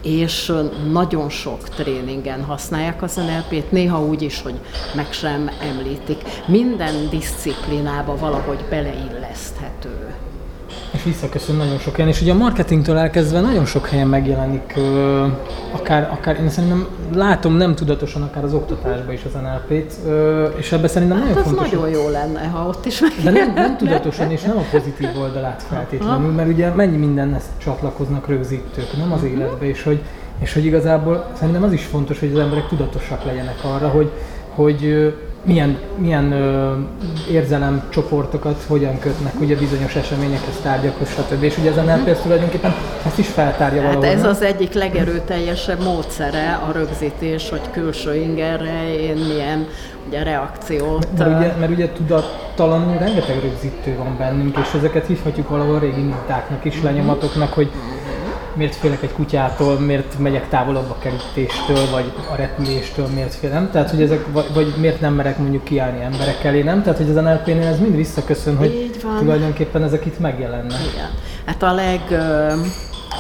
és 0.02 0.54
nagyon 0.92 1.30
sok 1.30 1.70
tréningen 1.70 2.44
használják 2.44 3.02
az 3.02 3.16
NLP-t, 3.16 3.72
néha 3.72 4.06
úgy 4.06 4.22
is, 4.22 4.42
hogy 4.42 4.60
meg 4.96 5.12
sem 5.12 5.50
említik. 5.62 6.22
Minden 6.48 7.10
disziplinába 7.10 8.18
valahogy 8.18 8.66
beleilleszthető 8.70 10.14
és 10.94 11.04
visszaköszön 11.04 11.56
nagyon 11.56 11.78
sok 11.78 11.96
helyen. 11.96 12.10
És 12.12 12.22
ugye 12.22 12.32
a 12.32 12.36
marketingtől 12.36 12.98
elkezdve 12.98 13.40
nagyon 13.40 13.66
sok 13.66 13.88
helyen 13.88 14.08
megjelenik, 14.08 14.74
akár, 15.72 16.10
akár 16.12 16.40
én 16.40 16.50
szerintem 16.50 16.88
látom 17.14 17.54
nem 17.54 17.76
tudatosan 17.76 18.22
akár 18.22 18.44
az 18.44 18.54
oktatásban 18.54 19.14
is 19.14 19.22
az 19.26 19.32
NLP-t, 19.34 19.94
és 20.56 20.72
ebben 20.72 20.88
szerintem 20.88 21.18
hát 21.18 21.28
nagyon 21.28 21.44
fontos. 21.44 21.70
nagyon 21.70 21.90
jó 21.90 22.10
lenne, 22.10 22.48
ha 22.48 22.68
ott 22.68 22.86
is 22.86 23.02
De 23.24 23.32
nem, 23.32 23.54
nem 23.54 23.78
tudatosan, 23.78 24.32
és 24.32 24.42
nem 24.42 24.58
a 24.58 24.64
pozitív 24.72 25.10
oldalát 25.20 25.64
feltétlenül, 25.70 26.32
mert 26.32 26.50
ugye 26.50 26.70
mennyi 26.70 26.98
mindenhez 26.98 27.44
csatlakoznak 27.58 28.28
rögzítők, 28.28 28.98
nem 28.98 29.12
az 29.12 29.22
uh-huh. 29.22 29.38
életbe, 29.38 29.66
és 29.66 29.84
hogy, 29.84 30.04
és 30.40 30.54
hogy 30.54 30.66
igazából 30.66 31.28
szerintem 31.34 31.64
az 31.64 31.72
is 31.72 31.86
fontos, 31.86 32.20
hogy 32.20 32.32
az 32.34 32.40
emberek 32.40 32.68
tudatosak 32.68 33.24
legyenek 33.24 33.64
arra, 33.64 33.88
hogy, 33.88 34.12
hogy 34.56 35.14
milyen, 35.46 35.78
milyen 35.98 36.32
ö, 36.32 36.74
érzelemcsoportokat 37.32 38.64
hogyan 38.68 39.00
kötnek 39.00 39.34
ugye 39.40 39.56
bizonyos 39.56 39.96
eseményekhez, 39.96 40.60
tárgyakhoz, 40.64 41.10
stb. 41.10 41.44
És 41.44 41.58
ugye 41.58 41.70
ez 41.70 41.78
a 41.78 41.82
NLP 41.82 42.22
tulajdonképpen 42.22 42.74
ezt 43.06 43.18
is 43.18 43.28
feltárja 43.28 43.82
hát 43.82 43.94
valahol. 43.94 44.18
ez 44.18 44.26
az 44.26 44.42
egyik 44.42 44.74
legerőteljesebb 44.74 45.84
módszere 45.84 46.60
a 46.70 46.72
rögzítés, 46.72 47.50
hogy 47.50 47.62
külső 47.72 48.16
ingerre 48.16 48.96
én 49.00 49.16
milyen 49.16 49.68
ugye, 50.08 50.24
reakciót... 50.24 51.08
Mert 51.18 51.38
ugye, 51.38 51.54
mert 51.60 51.72
ugye 51.72 51.90
tudattalanul 51.90 52.98
rengeteg 52.98 53.40
rögzítő 53.42 53.96
van 53.98 54.16
bennünk, 54.18 54.58
és 54.58 54.74
ezeket 54.74 55.06
hívhatjuk 55.06 55.50
valahol 55.50 55.80
régi 55.80 56.02
mintáknak 56.02 56.66
is, 56.66 56.82
lenyomatoknak, 56.82 57.54
hogy 57.54 57.72
miért 58.56 58.76
félek 58.76 59.04
egy 59.04 59.12
kutyától, 59.12 59.80
miért 59.80 60.20
megyek 60.20 60.50
távolabb 60.50 60.90
a 60.90 60.98
kerítéstől, 61.00 61.90
vagy 61.92 62.14
a 62.32 62.36
repüléstől, 62.36 63.08
miért 63.08 63.34
félem. 63.34 63.70
Tehát, 63.72 63.90
hogy 63.90 64.02
ezek, 64.02 64.26
vagy, 64.32 64.46
vagy 64.54 64.74
miért 64.78 65.02
nem 65.02 65.14
merek 65.14 65.38
mondjuk 65.38 65.64
kiállni 65.64 66.02
emberek 66.02 66.44
elé, 66.44 66.62
nem? 66.62 66.84
Tehát, 66.84 66.98
hogy 66.98 67.10
az 67.10 67.16
NLP-nél 67.16 67.68
ez 67.68 67.80
mind 67.80 67.96
visszaköszön, 67.96 68.58
hogy 68.58 68.92
tulajdonképpen 69.20 69.84
ezek 69.84 70.06
itt 70.06 70.20
megjelennek. 70.20 70.80
Igen. 70.94 71.10
Hát 71.46 71.64
a 71.64 71.74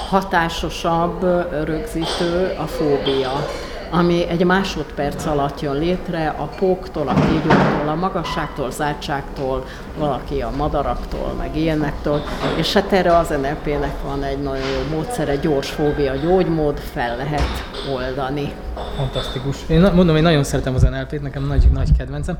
leghatásosabb 0.10 1.22
rögzítő 1.66 2.54
a 2.58 2.66
fóbia 2.68 3.48
ami 3.94 4.28
egy 4.28 4.46
másodperc 4.46 5.26
alatt 5.26 5.62
jön 5.62 5.76
létre 5.76 6.28
a 6.28 6.44
póktól, 6.44 7.08
a 7.08 7.14
kígyóktól, 7.14 7.88
a 7.88 7.96
magasságtól, 7.96 8.72
zártságtól, 8.72 9.66
valaki 9.98 10.42
a 10.42 10.52
madaraktól, 10.58 11.34
meg 11.38 11.58
ilyenektől, 11.58 12.22
és 12.58 12.74
hát 12.74 12.92
erre 12.92 13.18
az 13.18 13.28
NLP-nek 13.28 14.02
van 14.06 14.24
egy 14.24 14.42
nagyon 14.42 14.58
jó 14.58 14.96
módszer, 14.96 15.30
egy 15.30 15.40
gyors 15.40 15.70
fóbia 15.70 16.16
gyógymód, 16.16 16.80
fel 16.80 17.18
lehet 17.18 17.64
oldani. 17.94 18.54
Fantasztikus. 18.96 19.58
Én 19.68 19.82
mondom, 19.82 20.16
én 20.16 20.24
nagyon 20.24 20.44
szeretem 20.44 20.76
az 20.76 20.82
NLP-t, 20.82 21.22
nekem 21.22 21.48
nagy, 21.48 21.68
nagy 21.74 21.90
kedvencem. 21.98 22.38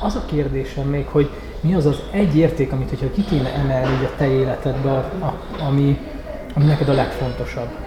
Az 0.00 0.14
a 0.14 0.24
kérdésem 0.26 0.86
még, 0.86 1.06
hogy 1.06 1.30
mi 1.60 1.74
az 1.74 1.86
az 1.86 1.96
egy 2.10 2.36
érték, 2.36 2.72
amit 2.72 2.88
hogyha 2.88 3.10
ki 3.10 3.24
kéne 3.24 3.52
emelni 3.54 4.04
a 4.04 4.10
te 4.16 4.30
életedbe, 4.30 5.10
ami, 5.68 5.98
ami 6.54 6.64
neked 6.64 6.88
a 6.88 6.92
legfontosabb? 6.92 7.85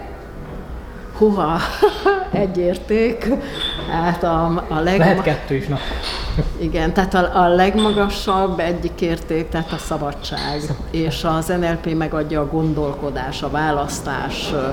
Húha, 1.19 1.57
egy 2.31 2.57
érték. 2.57 3.29
Hát 3.89 4.23
a, 4.23 4.63
a 4.67 4.79
leg... 4.79 4.97
Lehet 4.97 5.21
kettő 5.21 5.55
is, 5.55 5.67
na. 5.67 5.77
Igen, 6.57 6.93
tehát 6.93 7.13
a, 7.13 7.41
a 7.41 7.47
legmagasabb 7.47 8.59
egyik 8.59 9.01
érték, 9.01 9.49
tehát 9.49 9.71
a 9.71 9.77
szabadság. 9.77 10.59
szabadság. 10.59 10.77
És 10.91 11.23
az 11.23 11.47
NLP 11.47 11.95
megadja 11.97 12.41
a 12.41 12.47
gondolkodás, 12.47 13.43
a 13.43 13.49
választás 13.49 14.49
ö, 14.53 14.67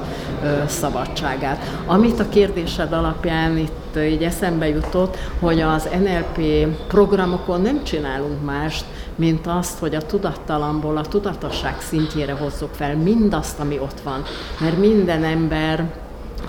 ö, 0.47 0.63
szabadságát. 0.67 1.65
Amit 1.87 2.21
a 2.21 2.29
kérdésed 2.29 2.93
alapján 2.93 3.57
itt 3.57 3.97
így 3.97 4.23
eszembe 4.23 4.69
jutott, 4.69 5.17
hogy 5.41 5.61
az 5.61 5.89
NLP 5.99 6.67
programokon 6.89 7.61
nem 7.61 7.85
csinálunk 7.85 8.45
mást, 8.45 8.85
mint 9.15 9.47
azt, 9.47 9.79
hogy 9.79 9.95
a 9.95 10.07
tudattalamból 10.07 10.97
a 10.97 11.03
tudatosság 11.03 11.75
szintjére 11.81 12.33
hozzuk 12.33 12.75
fel 12.75 12.97
mindazt, 12.97 13.61
ami 13.61 13.79
ott 13.79 14.01
van. 14.01 14.23
Mert 14.61 14.79
minden 14.79 15.25
ember 15.25 15.85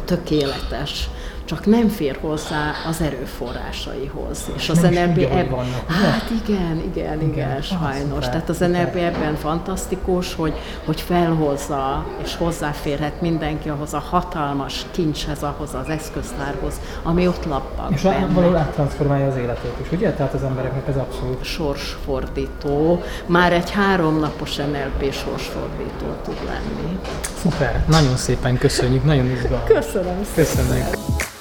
tökéletes, 0.05 1.09
csak 1.47 1.65
nem 1.65 1.87
fér 1.87 2.17
hozzá 2.21 2.71
az 2.87 3.01
erőforrásaihoz. 3.01 4.51
És 4.55 4.69
az 4.69 4.79
NLP 4.79 5.17
ebben... 5.17 5.65
Hát 5.87 6.29
igen, 6.43 6.81
igen, 6.91 7.21
igen, 7.21 7.21
igen 7.21 7.61
sajnos. 7.61 8.25
Tehát 8.25 8.49
az 8.49 8.57
NLP 8.57 8.95
ebben 8.95 9.35
fantasztikus, 9.35 10.35
hogy, 10.35 10.53
hogy 10.85 11.01
felhozza 11.01 12.05
és 12.23 12.35
hozzáférhet 12.35 13.21
mindenki 13.21 13.69
ahhoz 13.69 13.93
a 13.93 13.99
hatalmas 13.99 14.85
kincshez, 14.91 15.43
ahhoz 15.43 15.73
az 15.73 15.89
eszköztárhoz, 15.89 16.73
ami 17.03 17.27
ott 17.27 17.45
lappag 17.45 17.91
És 17.91 18.01
valahol 18.01 18.55
áttranszformálja 18.55 19.27
az 19.27 19.35
életét 19.35 19.73
is, 19.81 19.91
ugye? 19.91 20.11
Tehát 20.11 20.33
az 20.33 20.43
embereknek 20.43 20.87
ez 20.87 20.95
abszolút... 20.95 21.43
Sorsfordító. 21.43 23.01
Már 23.25 23.53
egy 23.53 23.71
háromnapos 23.71 24.55
NLP 24.55 25.13
sorsfordító 25.13 26.05
tud 26.23 26.37
lenni. 26.45 26.99
Szuper, 27.41 27.83
nagyon 27.87 28.17
szépen 28.17 28.57
köszönjük, 28.57 29.03
nagyon 29.03 29.25
izgalmas. 29.25 29.67
Köszönöm 29.67 30.23
szépen. 30.23 30.45
Köszönjük. 30.45 31.35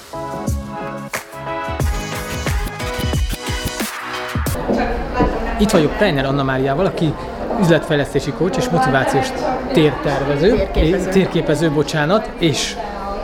Itt 5.59 5.71
vagyok 5.71 5.97
Teiner 5.97 6.25
Anna 6.25 6.43
Máriával, 6.43 6.85
aki 6.85 7.13
üzletfejlesztési 7.61 8.31
coach 8.31 8.57
és 8.57 8.69
motivációs 8.69 9.27
tértervező, 9.73 10.49
térképező, 10.49 11.09
térképező 11.09 11.71
bocsánat, 11.71 12.29
és 12.37 12.75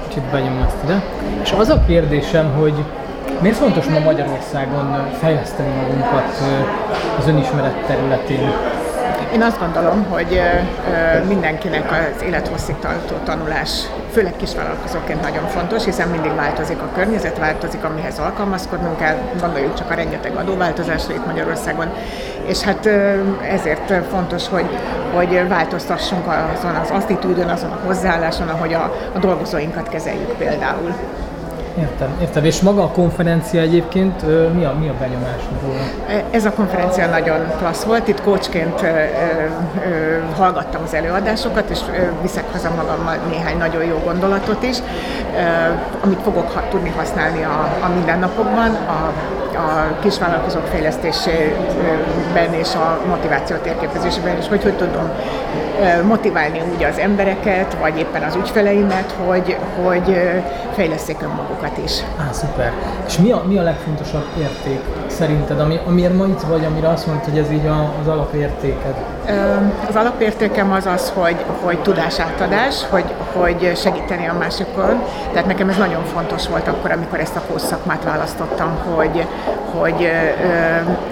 kicsit 0.08 0.24
benyomom 0.24 0.62
ezt 0.68 0.84
ide. 0.84 1.04
És 1.44 1.52
az 1.52 1.70
a 1.70 1.84
kérdésem, 1.88 2.54
hogy 2.60 2.74
miért 3.42 3.58
fontos 3.58 3.86
ma 3.86 4.00
Magyarországon 4.00 5.08
fejleszteni 5.20 5.70
magunkat 5.76 6.42
az 7.20 7.28
önismeret 7.28 7.86
területén? 7.86 8.52
Én 9.34 9.42
azt 9.42 9.60
gondolom, 9.60 10.06
hogy 10.10 10.42
mindenkinek 11.28 11.92
az 11.92 12.22
élethosszig 12.24 12.76
tartó 12.80 13.16
tanulás, 13.24 13.70
főleg 14.12 14.36
kisvállalkozóként 14.36 15.22
nagyon 15.22 15.48
fontos, 15.48 15.84
hiszen 15.84 16.10
mindig 16.10 16.36
változik 16.36 16.78
a 16.82 16.90
környezet, 16.96 17.38
változik, 17.38 17.84
amihez 17.84 18.20
alkalmazkodnunk 18.20 18.98
kell. 18.98 19.18
Gondoljuk 19.40 19.74
csak 19.74 19.92
a 19.92 19.94
rengeteg 19.94 20.36
adóváltozásra 20.36 21.14
itt 21.14 21.26
Magyarországon. 21.26 21.88
És 22.46 22.62
hát 22.62 22.86
ezért 23.50 23.94
fontos, 24.10 24.48
hogy, 24.48 24.78
hogy 25.14 25.48
változtassunk 25.48 26.26
azon 26.58 26.76
az 26.76 26.90
attitűdön, 26.90 27.50
azon 27.50 27.72
a 27.72 27.80
hozzáálláson, 27.86 28.48
ahogy 28.48 28.74
a, 28.74 28.94
a 29.16 29.20
dolgozóinkat 29.20 29.90
kezeljük 29.90 30.38
például. 30.38 30.94
Értem, 31.78 32.18
értem. 32.22 32.46
És 32.46 32.62
maga 32.62 32.84
a 32.84 32.88
konferencia 32.88 33.62
egyébként 33.62 34.22
mi 34.54 34.64
a, 34.64 34.74
mi 34.80 34.88
a 34.88 34.94
benyomás 35.00 35.42
róla? 35.62 35.80
E, 36.08 36.24
ez 36.32 36.46
a 36.46 36.52
konferencia 36.52 37.08
nagyon 37.08 37.38
klassz 37.58 37.84
volt. 37.84 38.08
Itt 38.08 38.22
coachként 38.22 38.86
hallgattam 40.38 40.82
az 40.84 40.94
előadásokat, 40.94 41.70
és 41.70 41.80
viszek 42.22 42.52
haza 42.52 42.70
magammal 42.76 43.16
néhány 43.30 43.58
nagyon 43.58 43.84
jó 43.84 44.02
gondolatot 44.06 44.64
is, 44.64 44.78
amit 46.04 46.20
fogok 46.22 46.68
tudni 46.70 46.94
használni 46.98 47.44
a, 47.44 47.86
a 47.86 47.88
mindennapokban, 47.96 48.70
a, 48.74 49.14
a 49.56 50.00
kisvállalkozók 50.02 50.66
fejlesztésében 50.66 52.54
és 52.54 52.76
a 52.76 53.00
motiváció 53.08 53.56
térképezésében, 53.56 54.38
és 54.38 54.48
hogy 54.48 54.64
hogy 54.64 54.78
tudom 54.78 55.10
motiválni 56.08 56.62
úgy 56.76 56.84
az 56.84 56.98
embereket, 56.98 57.78
vagy 57.80 57.98
éppen 57.98 58.24
az 58.24 58.36
ügyfeleimet, 58.36 59.16
hogy, 59.26 59.58
hogy 59.84 60.18
fejleszék 60.74 61.18
önmagukat 61.22 61.78
is. 61.84 61.92
Á, 62.18 62.32
szuper. 62.32 62.72
És 63.08 63.18
mi 63.18 63.32
a, 63.32 63.44
mi 63.48 63.58
a 63.58 63.62
legfontosabb 63.62 64.26
érték 64.40 64.80
szerinted, 65.08 65.60
ami, 65.60 65.80
amiért 65.86 66.14
ma 66.14 66.26
itt 66.26 66.42
vagy, 66.42 66.66
amire 66.66 66.90
azt 66.90 67.08
mondtad, 67.08 67.30
hogy 67.30 67.40
ez 67.40 67.52
így 67.52 67.66
a, 67.66 67.94
az 68.02 68.08
alapértéked? 68.08 68.96
Az 69.88 69.96
alapértékem 69.96 70.72
az 70.72 70.86
az, 70.86 71.12
hogy, 71.16 71.36
hogy 71.62 71.80
tudásátadás, 71.80 72.76
hogy, 72.90 73.14
hogy 73.34 73.72
segíteni 73.76 74.28
a 74.28 74.34
másikon. 74.34 75.04
Tehát 75.32 75.48
nekem 75.48 75.70
ez 75.70 75.78
nagyon 75.78 76.04
fontos 76.06 76.48
volt 76.48 76.68
akkor, 76.68 76.92
amikor 76.92 77.20
ezt 77.20 77.36
a 77.36 77.60
szakmát 77.60 78.04
választottam, 78.04 78.78
hogy, 78.96 79.28
hogy, 79.72 80.12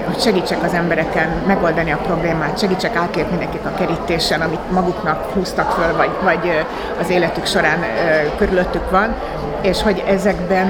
hogy 0.05 0.19
segítsek 0.19 0.63
az 0.63 0.73
embereken 0.73 1.29
megoldani 1.47 1.91
a 1.91 1.97
problémát, 1.97 2.59
segítsek 2.59 2.95
átlépni 2.95 3.37
nekik 3.37 3.65
a 3.65 3.73
kerítésen, 3.77 4.41
amit 4.41 4.71
maguknak 4.71 5.33
húztak 5.33 5.71
föl, 5.71 5.95
vagy, 5.95 6.09
vagy 6.23 6.65
az 7.01 7.09
életük 7.09 7.45
során 7.45 7.79
körülöttük 8.37 8.89
van, 8.89 9.15
és 9.61 9.81
hogy 9.81 10.03
ezekben 10.07 10.67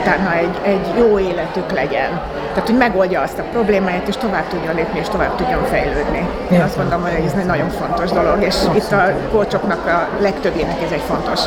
utána 0.00 0.34
egy, 0.36 0.58
egy 0.62 0.94
jó 0.98 1.18
életük 1.18 1.72
legyen. 1.72 2.20
Tehát, 2.52 2.68
hogy 2.68 2.78
megoldja 2.78 3.20
azt 3.20 3.38
a 3.38 3.42
problémáját, 3.52 4.08
és 4.08 4.16
tovább 4.16 4.48
tudjon 4.48 4.74
lépni, 4.74 4.98
és 4.98 5.08
tovább 5.08 5.34
tudjon 5.36 5.64
fejlődni. 5.64 6.28
Én 6.50 6.60
azt 6.60 6.76
mondom, 6.76 7.02
hogy 7.02 7.24
ez 7.26 7.32
egy 7.38 7.46
nagyon 7.46 7.68
fontos 7.68 8.10
dolog, 8.10 8.42
és 8.42 8.54
itt 8.74 8.92
a 8.92 9.12
kócsoknak 9.32 9.86
a 9.86 10.08
legtöbbének 10.20 10.82
ez 10.82 10.90
egy 10.90 11.02
fontos 11.06 11.40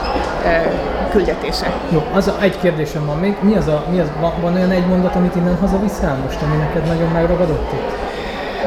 küldetése. 1.12 1.72
Jó, 1.90 2.04
az 2.14 2.28
a, 2.28 2.36
egy 2.42 2.60
kérdésem 2.60 3.06
van 3.06 3.18
még. 3.18 3.36
Mi 3.40 3.56
az 3.56 3.68
a, 3.68 3.84
mi 3.90 4.00
az, 4.00 4.08
van, 4.20 4.34
van 4.42 4.54
olyan 4.54 4.72
egy 4.72 4.88
mondat, 4.88 5.16
amit 5.16 5.36
innen 5.36 5.58
haza 5.62 5.80
viszel 5.80 6.18
most, 6.24 6.42
ami 6.42 6.56
neked 6.56 6.88
nagyon 6.88 7.10
megragadott 7.12 7.72
itt? 7.74 7.92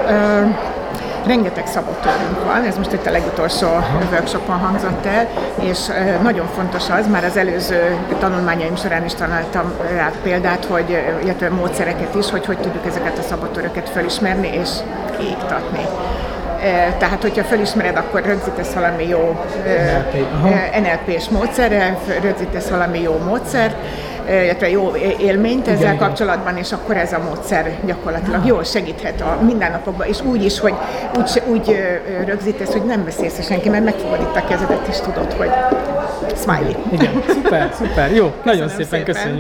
Uh, 0.06 0.54
rengeteg 1.26 1.66
szabotőrünk 1.66 2.44
van, 2.44 2.64
ez 2.64 2.76
most 2.76 2.92
itt 2.92 3.06
a 3.06 3.10
legutolsó 3.10 3.66
workshopon 4.10 4.58
hangzott 4.58 5.06
el, 5.06 5.28
és 5.60 5.78
nagyon 6.22 6.46
fontos 6.46 6.88
az, 6.90 7.06
már 7.08 7.24
az 7.24 7.36
előző 7.36 7.96
tanulmányaim 8.18 8.76
során 8.76 9.04
is 9.04 9.14
találtam 9.14 9.72
rá 9.94 10.10
példát, 10.22 10.64
hogy, 10.64 10.98
illetve 11.22 11.50
módszereket 11.50 12.14
is, 12.14 12.30
hogy 12.30 12.46
hogy 12.46 12.58
tudjuk 12.58 12.86
ezeket 12.86 13.18
a 13.18 13.22
szabotőröket 13.22 13.88
felismerni 13.88 14.48
és 14.48 14.68
kiiktatni. 15.18 15.86
Tehát, 16.98 17.22
hogyha 17.22 17.44
felismered, 17.44 17.96
akkor 17.96 18.22
rögzítesz 18.22 18.72
valami 18.72 19.08
jó 19.08 19.44
NLP-s 20.80 21.28
módszerrel, 21.28 21.98
rögzítesz 22.22 22.68
valami 22.68 23.00
jó 23.00 23.18
módszert, 23.26 23.76
illetve 24.30 24.70
jó 24.70 24.92
élményt 25.18 25.68
ezzel 25.68 25.82
igen, 25.82 25.96
kapcsolatban, 25.96 26.56
és 26.56 26.72
akkor 26.72 26.96
ez 26.96 27.12
a 27.12 27.18
módszer 27.18 27.78
gyakorlatilag 27.84 28.46
jól 28.46 28.64
segíthet 28.64 29.20
a 29.20 29.38
mindennapokban, 29.44 30.06
és 30.06 30.22
úgy 30.22 30.44
is, 30.44 30.60
hogy 30.60 30.74
úgy, 31.18 31.42
úgy 31.46 31.76
rögzítesz, 32.26 32.72
hogy 32.72 32.84
nem 32.84 33.04
beszélsz 33.04 33.46
senki, 33.46 33.68
mert 33.68 33.84
megfogod 33.84 34.20
itt 34.20 34.36
a 34.36 34.44
kezedet, 34.48 34.86
és 34.88 35.00
tudod, 35.00 35.32
hogy 35.32 35.50
smiley. 36.36 36.74
Igen, 36.92 37.22
szuper, 37.28 37.70
szuper, 37.74 38.14
jó, 38.14 38.32
nagyon 38.44 38.68
szépen, 38.68 38.84
szépen 38.84 39.04
köszönjük. 39.04 39.38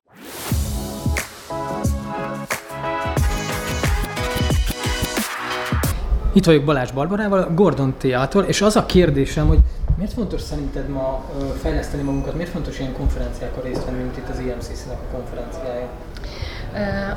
Itt 6.32 6.44
vagyok 6.44 6.64
Balázs 6.64 6.90
Barbarával, 6.90 7.50
Gordon 7.54 7.94
Teától, 7.98 8.42
és 8.42 8.60
az 8.60 8.76
a 8.76 8.86
kérdésem, 8.86 9.46
hogy 9.46 9.58
miért 9.96 10.12
fontos 10.12 10.40
szerinted 10.40 10.88
ma 10.88 11.24
fejleszteni 11.62 12.02
magunkat, 12.02 12.34
miért 12.34 12.50
fontos 12.50 12.78
ilyen 12.78 12.92
konferenciákon 12.92 13.62
részt 13.62 13.84
venni, 13.84 14.02
mint 14.02 14.16
itt 14.16 14.28
az 14.28 14.38
IMCC-nek 14.38 14.96
a 14.96 15.14
konferenciája? 15.16 15.88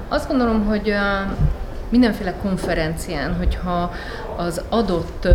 Azt 0.07 0.27
gondolom, 0.27 0.65
hogy 0.65 0.93
mindenféle 1.89 2.33
konferencián, 2.41 3.35
hogyha 3.35 3.91
az 4.37 4.61
adott 4.69 5.27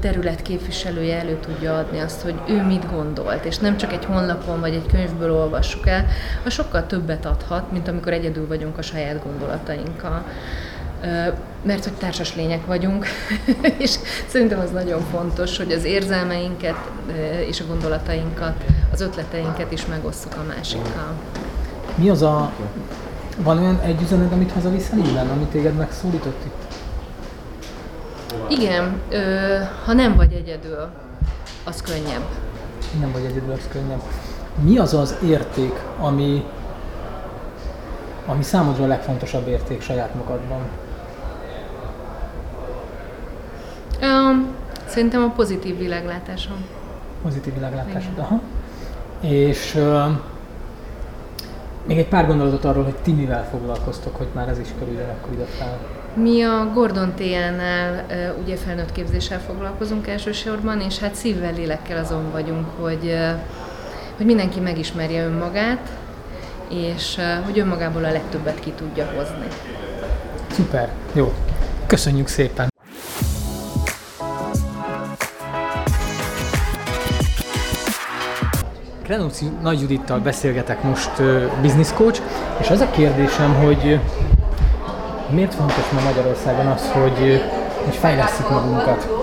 terület 0.00 0.42
képviselője 0.42 1.18
elő 1.18 1.38
tudja 1.40 1.78
adni 1.78 1.98
azt, 1.98 2.22
hogy 2.22 2.34
ő 2.48 2.62
mit 2.62 2.90
gondolt, 2.90 3.44
és 3.44 3.58
nem 3.58 3.76
csak 3.76 3.92
egy 3.92 4.04
honlapon 4.04 4.60
vagy 4.60 4.74
egy 4.74 4.86
könyvből 4.86 5.32
olvassuk 5.32 5.86
el, 5.86 6.06
az 6.44 6.52
sokkal 6.52 6.86
többet 6.86 7.26
adhat, 7.26 7.72
mint 7.72 7.88
amikor 7.88 8.12
egyedül 8.12 8.46
vagyunk 8.46 8.78
a 8.78 8.82
saját 8.82 9.22
gondolatainkkal 9.24 10.24
mert 11.62 11.84
hogy 11.84 11.92
társas 11.92 12.34
lények 12.34 12.66
vagyunk, 12.66 13.06
és 13.78 13.96
szerintem 14.26 14.58
az 14.58 14.70
nagyon 14.70 15.00
fontos, 15.10 15.56
hogy 15.56 15.72
az 15.72 15.84
érzelmeinket 15.84 16.76
és 17.48 17.60
a 17.60 17.66
gondolatainkat, 17.66 18.64
az 18.92 19.00
ötleteinket 19.00 19.72
is 19.72 19.86
megosszuk 19.86 20.34
a 20.36 20.44
másikkal. 20.56 21.12
Mi 21.94 22.08
az 22.08 22.22
a... 22.22 22.52
Van 23.38 23.58
olyan 23.58 23.80
egy 23.80 24.02
üzenet, 24.02 24.32
amit 24.32 24.52
hazaviszel 24.52 24.98
innen, 24.98 25.28
amit 25.28 25.48
téged 25.48 25.74
megszólított 25.74 26.44
itt? 26.44 26.74
Igen, 28.48 29.00
ö, 29.08 29.58
ha 29.84 29.92
nem 29.92 30.16
vagy 30.16 30.32
egyedül, 30.32 30.88
az 31.64 31.82
könnyebb. 31.82 32.24
Nem 33.00 33.12
vagy 33.12 33.24
egyedül, 33.24 33.52
az 33.52 33.68
könnyebb. 33.72 34.02
Mi 34.60 34.78
az 34.78 34.94
az 34.94 35.16
érték, 35.24 35.72
ami, 35.98 36.44
ami 38.26 38.42
számodra 38.42 38.84
a 38.84 38.86
legfontosabb 38.86 39.48
érték 39.48 39.82
saját 39.82 40.14
magadban? 40.14 40.60
Um, 44.02 44.46
szerintem 44.86 45.22
a 45.22 45.28
pozitív 45.28 45.78
világlátásom. 45.78 46.56
Pozitív 47.22 47.54
világlátásod, 47.54 48.18
aha. 48.18 48.40
És 49.20 49.74
uh, 49.74 50.06
még 51.86 51.98
egy 51.98 52.08
pár 52.08 52.26
gondolatot 52.26 52.64
arról, 52.64 52.84
hogy 52.84 52.94
ti 52.94 53.12
mivel 53.12 53.48
foglalkoztok, 53.50 54.16
hogy 54.16 54.26
már 54.32 54.48
ez 54.48 54.58
is 54.58 54.68
körülbelül 54.78 55.10
akkor 55.10 55.32
ide 55.32 55.44
fel. 55.44 55.78
Mi 56.14 56.42
a 56.42 56.70
Gordon 56.74 57.12
TN-nel 57.14 58.04
uh, 58.10 58.42
ugye 58.42 58.56
felnőtt 58.56 58.92
képzéssel 58.92 59.40
foglalkozunk 59.40 60.06
elsősorban, 60.06 60.80
és 60.80 60.98
hát 60.98 61.14
szívvel, 61.14 61.52
lélekkel 61.52 61.98
azon 62.04 62.30
vagyunk, 62.32 62.66
hogy, 62.80 63.04
uh, 63.04 63.30
hogy 64.16 64.26
mindenki 64.26 64.60
megismerje 64.60 65.24
önmagát, 65.24 65.88
és 66.68 67.16
uh, 67.18 67.44
hogy 67.44 67.58
önmagából 67.58 68.04
a 68.04 68.10
legtöbbet 68.10 68.60
ki 68.60 68.70
tudja 68.70 69.06
hozni. 69.16 69.46
Szuper, 70.50 70.92
jó. 71.12 71.32
Köszönjük 71.86 72.26
szépen! 72.26 72.74
Krenóci 79.06 79.50
Nagy 79.62 79.80
Judittal 79.80 80.18
beszélgetek 80.18 80.82
most 80.82 81.10
business 81.60 81.92
coach, 81.92 82.20
és 82.60 82.70
az 82.70 82.80
a 82.80 82.90
kérdésem, 82.90 83.54
hogy 83.54 84.00
miért 85.30 85.54
fontos 85.54 85.90
ma 85.92 86.00
Magyarországon 86.00 86.66
az, 86.66 86.90
hogy, 86.90 87.42
hogy 87.84 87.94
fejlesztjük 87.94 88.50
magunkat? 88.50 89.15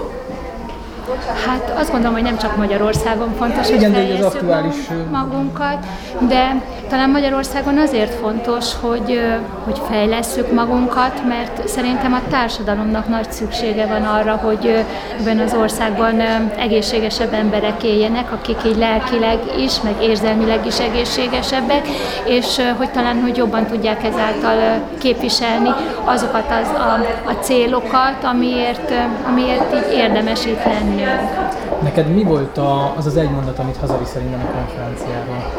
Hát 1.54 1.74
azt 1.78 1.92
gondolom, 1.92 2.14
hogy 2.14 2.24
nem 2.24 2.38
csak 2.38 2.58
Magyarországon 2.58 3.34
fontos, 3.38 3.70
Igen, 3.70 3.94
hogy 3.94 4.12
az 4.20 4.26
aktuális... 4.34 4.76
magunkat, 5.12 5.86
de 6.20 6.62
talán 6.90 7.10
Magyarországon 7.10 7.78
azért 7.78 8.14
fontos, 8.14 8.66
hogy, 8.82 9.22
hogy 9.64 9.82
fejlesszük 9.90 10.52
magunkat, 10.52 11.28
mert 11.28 11.68
szerintem 11.68 12.14
a 12.14 12.22
társadalomnak 12.30 13.08
nagy 13.08 13.32
szüksége 13.32 13.86
van 13.86 14.04
arra, 14.04 14.36
hogy 14.36 14.86
ebben 15.20 15.40
az 15.40 15.54
országban 15.54 16.20
egészségesebb 16.58 17.34
emberek 17.34 17.84
éljenek, 17.84 18.32
akik 18.32 18.58
így 18.66 18.78
lelkileg 18.78 19.40
is, 19.58 19.82
meg 19.82 19.94
érzelmileg 20.02 20.66
is 20.66 20.80
egészségesebbek, 20.80 21.88
és 22.26 22.62
hogy 22.78 22.92
talán 22.92 23.22
hogy 23.22 23.38
jobban 23.38 23.66
tudják 23.66 24.04
ezáltal 24.04 24.82
képviselni 24.98 25.70
azokat 26.04 26.52
az, 26.62 26.68
a, 26.68 27.30
a 27.30 27.34
célokat, 27.34 28.24
amiért, 28.24 28.92
amiért 29.28 29.76
így 29.76 29.98
érdemes 29.98 30.46
itt 30.46 30.64
lennünk. 30.66 31.43
Neked 31.82 32.14
mi 32.14 32.24
volt 32.24 32.58
a, 32.58 32.94
az 32.98 33.06
az 33.06 33.18
egy 33.18 33.30
mondat, 33.30 33.60
amit 33.60 33.78
hazaviszel 33.78 34.22
innen 34.22 34.40
a 34.40 34.52
konferenciáról? 34.52 35.52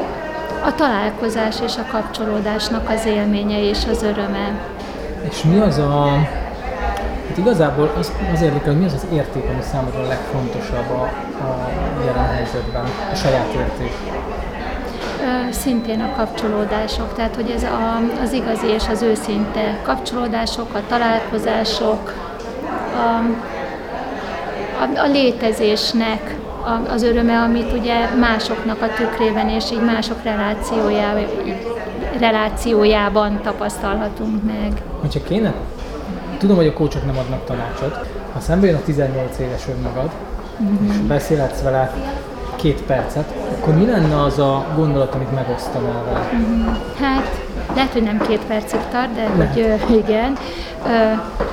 A 0.64 0.74
találkozás 0.74 1.56
és 1.64 1.76
a 1.76 1.90
kapcsolódásnak 1.92 2.88
az 2.88 3.06
élménye 3.06 3.68
és 3.68 3.78
az 3.90 4.02
öröme. 4.02 4.58
És 5.28 5.42
mi 5.42 5.58
az 5.58 5.78
a... 5.78 6.04
Hát 7.28 7.38
igazából 7.38 7.92
az, 7.98 8.12
az 8.32 8.42
érdekel, 8.42 8.72
hogy 8.72 8.78
mi 8.78 8.86
az 8.86 8.92
az 8.92 9.06
érték, 9.12 9.44
ami 9.44 9.62
számodra 9.72 10.00
a 10.00 10.06
legfontosabb 10.06 10.90
a, 10.90 11.02
a 11.44 12.04
jelen 12.04 12.26
helyzetben, 12.26 12.84
a 13.12 13.14
saját 13.14 13.52
érték? 13.54 13.92
szintén 15.50 16.00
a 16.00 16.16
kapcsolódások, 16.16 17.14
tehát 17.14 17.34
hogy 17.34 17.50
ez 17.50 17.62
a, 17.62 18.00
az 18.22 18.32
igazi 18.32 18.66
és 18.66 18.88
az 18.90 19.02
őszinte 19.02 19.78
kapcsolódások, 19.82 20.74
a 20.74 20.80
találkozások, 20.88 22.12
a, 22.94 23.22
a, 24.84 24.98
a 24.98 25.06
létezésnek 25.06 26.36
a, 26.64 26.90
az 26.92 27.02
öröme, 27.02 27.38
amit 27.38 27.72
ugye 27.72 28.14
másoknak 28.20 28.82
a 28.82 28.88
tükrében 28.96 29.48
és 29.48 29.70
így 29.72 29.84
mások 29.84 30.22
relációjában, 30.22 31.24
relációjában 32.18 33.40
tapasztalhatunk 33.42 34.44
meg. 34.44 34.82
Hogyha 35.00 35.22
kéne, 35.22 35.54
tudom, 36.38 36.56
hogy 36.56 36.66
a 36.66 36.72
kócsok 36.72 37.06
nem 37.06 37.18
adnak 37.18 37.44
tanácsot, 37.44 38.06
ha 38.32 38.40
szembe 38.40 38.66
jön 38.66 38.76
a 38.76 38.82
18 38.84 39.38
éves 39.38 39.62
önmagad, 39.76 40.10
mm-hmm. 40.62 40.90
és 40.90 40.96
beszélhetsz 40.96 41.62
vele 41.62 41.92
két 42.56 42.82
percet, 42.82 43.32
akkor 43.60 43.74
mi 43.74 43.86
lenne 43.86 44.22
az 44.22 44.38
a 44.38 44.66
gondolat, 44.76 45.14
amit 45.14 45.34
megosztanál 45.34 46.04
vele? 46.04 46.30
Mm-hmm. 46.34 46.68
Hát, 47.00 47.40
lehet, 47.74 47.92
hogy 47.92 48.02
nem 48.02 48.18
két 48.18 48.40
percig 48.46 48.80
tart, 48.90 49.14
de 49.14 49.28
lehet. 49.36 49.82
hogy 49.82 49.96
igen, 49.96 50.38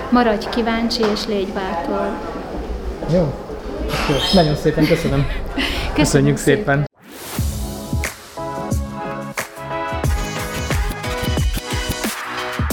maradj 0.10 0.50
kíváncsi 0.50 1.02
és 1.14 1.26
légy 1.28 1.54
bátor. 1.54 2.10
Jó, 3.14 3.34
jó, 4.10 4.16
nagyon 4.34 4.56
szépen 4.56 4.86
köszönöm. 4.86 5.26
Köszönjük 5.94 6.38
szépen. 6.38 6.90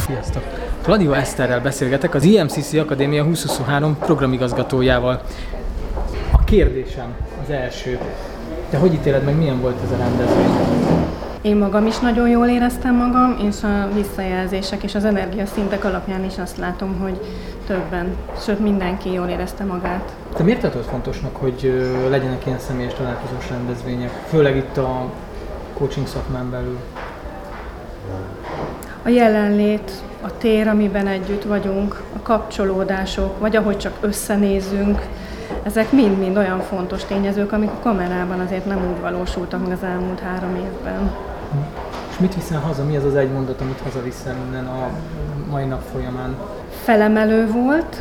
Sziasztok! 0.07 0.43
Claudio 0.83 1.13
Eszterrel 1.13 1.61
beszélgetek, 1.61 2.15
az 2.15 2.25
IMCC 2.25 2.73
Akadémia 2.73 3.23
2023 3.23 3.99
programigazgatójával. 3.99 5.23
A 6.33 6.45
kérdésem 6.45 7.15
az 7.45 7.51
első. 7.51 7.99
Te 8.71 8.77
hogy 8.77 8.93
ítéled 8.93 9.25
meg, 9.25 9.37
milyen 9.37 9.61
volt 9.61 9.77
ez 9.85 9.91
a 9.91 9.97
rendezvény? 9.97 10.77
Én 11.43 11.57
magam 11.57 11.87
is 11.87 11.99
nagyon 11.99 12.29
jól 12.29 12.47
éreztem 12.47 12.95
magam, 12.95 13.37
és 13.49 13.63
a 13.63 13.89
visszajelzések 13.95 14.83
és 14.83 14.95
az 14.95 15.05
energiaszintek 15.05 15.85
alapján 15.85 16.25
is 16.25 16.39
azt 16.39 16.57
látom, 16.57 16.99
hogy 17.01 17.21
többen, 17.69 18.17
sőt 18.41 18.59
mindenki 18.59 19.13
jól 19.13 19.29
érezte 19.29 19.65
magát. 19.65 20.13
Te 20.37 20.43
miért 20.43 20.61
tartod 20.61 20.85
fontosnak, 20.85 21.37
hogy 21.37 21.89
legyenek 22.11 22.47
ilyen 22.47 22.59
személyes 22.59 22.95
találkozós 22.95 23.51
rendezvények, 23.51 24.11
főleg 24.11 24.57
itt 24.57 24.77
a 24.77 25.05
coaching 25.75 26.07
szakmán 26.07 26.51
belül? 26.51 26.79
A 29.03 29.09
jelenlét, 29.09 29.91
a 30.21 30.37
tér, 30.37 30.69
amiben 30.69 31.07
együtt 31.07 31.45
vagyunk, 31.45 32.03
a 32.17 32.23
kapcsolódások, 32.23 33.39
vagy 33.39 33.57
ahogy 33.57 33.79
csak 33.79 33.97
összenézünk, 34.01 35.07
ezek 35.63 35.93
mind-mind 35.93 36.37
olyan 36.37 36.61
fontos 36.61 37.05
tényezők, 37.05 37.53
amik 37.53 37.71
a 37.71 37.83
kamerában 37.83 38.41
azért 38.41 38.67
nem 38.67 38.91
úgy 38.91 39.01
valósultak 39.01 39.63
meg 39.63 39.73
az 39.73 39.83
elmúlt 39.83 40.21
három 40.21 40.55
évben. 40.55 41.11
És 42.11 42.19
mit 42.19 42.35
viszel 42.35 42.61
haza? 42.61 42.85
Mi 42.85 42.97
az 42.97 43.05
az 43.05 43.15
egy 43.15 43.31
mondat, 43.33 43.61
amit 43.61 43.81
hazaviszel 43.81 44.37
innen 44.47 44.67
a 44.67 44.89
mai 45.51 45.65
nap 45.65 45.83
folyamán? 45.93 46.37
Felemelő 46.89 47.51
volt, 47.51 47.97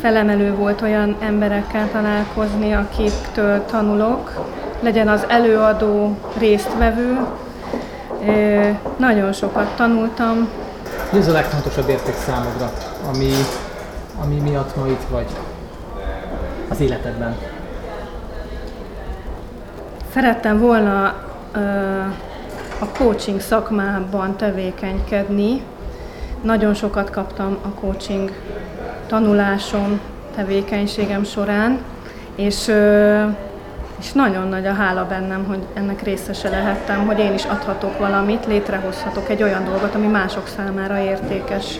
felemelő 0.00 0.54
volt 0.54 0.80
olyan 0.80 1.16
emberekkel 1.20 1.88
találkozni, 1.92 2.72
akiktől 2.72 3.64
tanulok, 3.64 4.46
legyen 4.80 5.08
az 5.08 5.24
előadó, 5.28 6.16
résztvevő. 6.38 7.18
Nagyon 8.96 9.32
sokat 9.32 9.76
tanultam. 9.76 10.48
Mi 11.12 11.18
az 11.18 11.28
a 11.28 11.32
legfontosabb 11.32 11.88
érték 11.88 12.14
számodra, 12.14 12.72
ami, 13.14 13.30
ami 14.22 14.34
miatt 14.34 14.76
ma 14.76 14.86
itt 14.86 15.04
vagy 15.10 15.26
az 16.68 16.80
életedben? 16.80 17.36
Szerettem 20.12 20.60
volna 20.60 21.04
a 22.78 22.86
coaching 22.98 23.40
szakmában 23.40 24.36
tevékenykedni. 24.36 25.62
Nagyon 26.44 26.74
sokat 26.74 27.10
kaptam 27.10 27.56
a 27.62 27.68
coaching 27.68 28.30
tanulásom, 29.06 30.00
tevékenységem 30.34 31.24
során, 31.24 31.78
és, 32.34 32.72
és 33.98 34.12
nagyon 34.12 34.48
nagy 34.48 34.66
a 34.66 34.72
hála 34.72 35.06
bennem, 35.06 35.44
hogy 35.44 35.58
ennek 35.74 36.02
részese 36.02 36.48
lehettem, 36.48 37.06
hogy 37.06 37.18
én 37.18 37.34
is 37.34 37.44
adhatok 37.44 37.98
valamit, 37.98 38.46
létrehozhatok 38.46 39.28
egy 39.28 39.42
olyan 39.42 39.64
dolgot, 39.64 39.94
ami 39.94 40.06
mások 40.06 40.46
számára 40.46 40.98
értékes. 40.98 41.78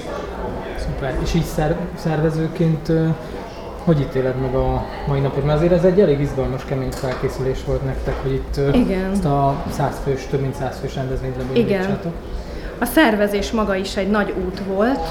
Szuper. 0.78 1.18
És 1.22 1.34
így 1.34 1.46
szervezőként 1.96 2.92
hogy 3.84 4.00
ítéled 4.00 4.40
meg 4.40 4.54
a 4.54 4.84
mai 5.06 5.20
napot? 5.20 5.44
Mert 5.44 5.58
azért 5.58 5.72
ez 5.72 5.84
egy 5.84 6.00
elég 6.00 6.20
izgalmas, 6.20 6.64
kemény 6.64 6.90
felkészülés 6.90 7.64
volt 7.66 7.84
nektek, 7.84 8.14
hogy 8.22 8.32
itt 8.32 8.60
Igen. 8.74 9.10
ezt 9.12 9.24
a 9.24 9.62
100 9.70 10.00
fős, 10.04 10.26
több 10.26 10.40
mint 10.40 10.54
100 10.54 10.78
fős 10.78 10.94
rendezvényt 10.94 11.36
lebonyolítsátok. 11.36 12.12
A 12.78 12.84
szervezés 12.84 13.50
maga 13.50 13.74
is 13.74 13.96
egy 13.96 14.10
nagy 14.10 14.34
út 14.44 14.60
volt, 14.66 15.08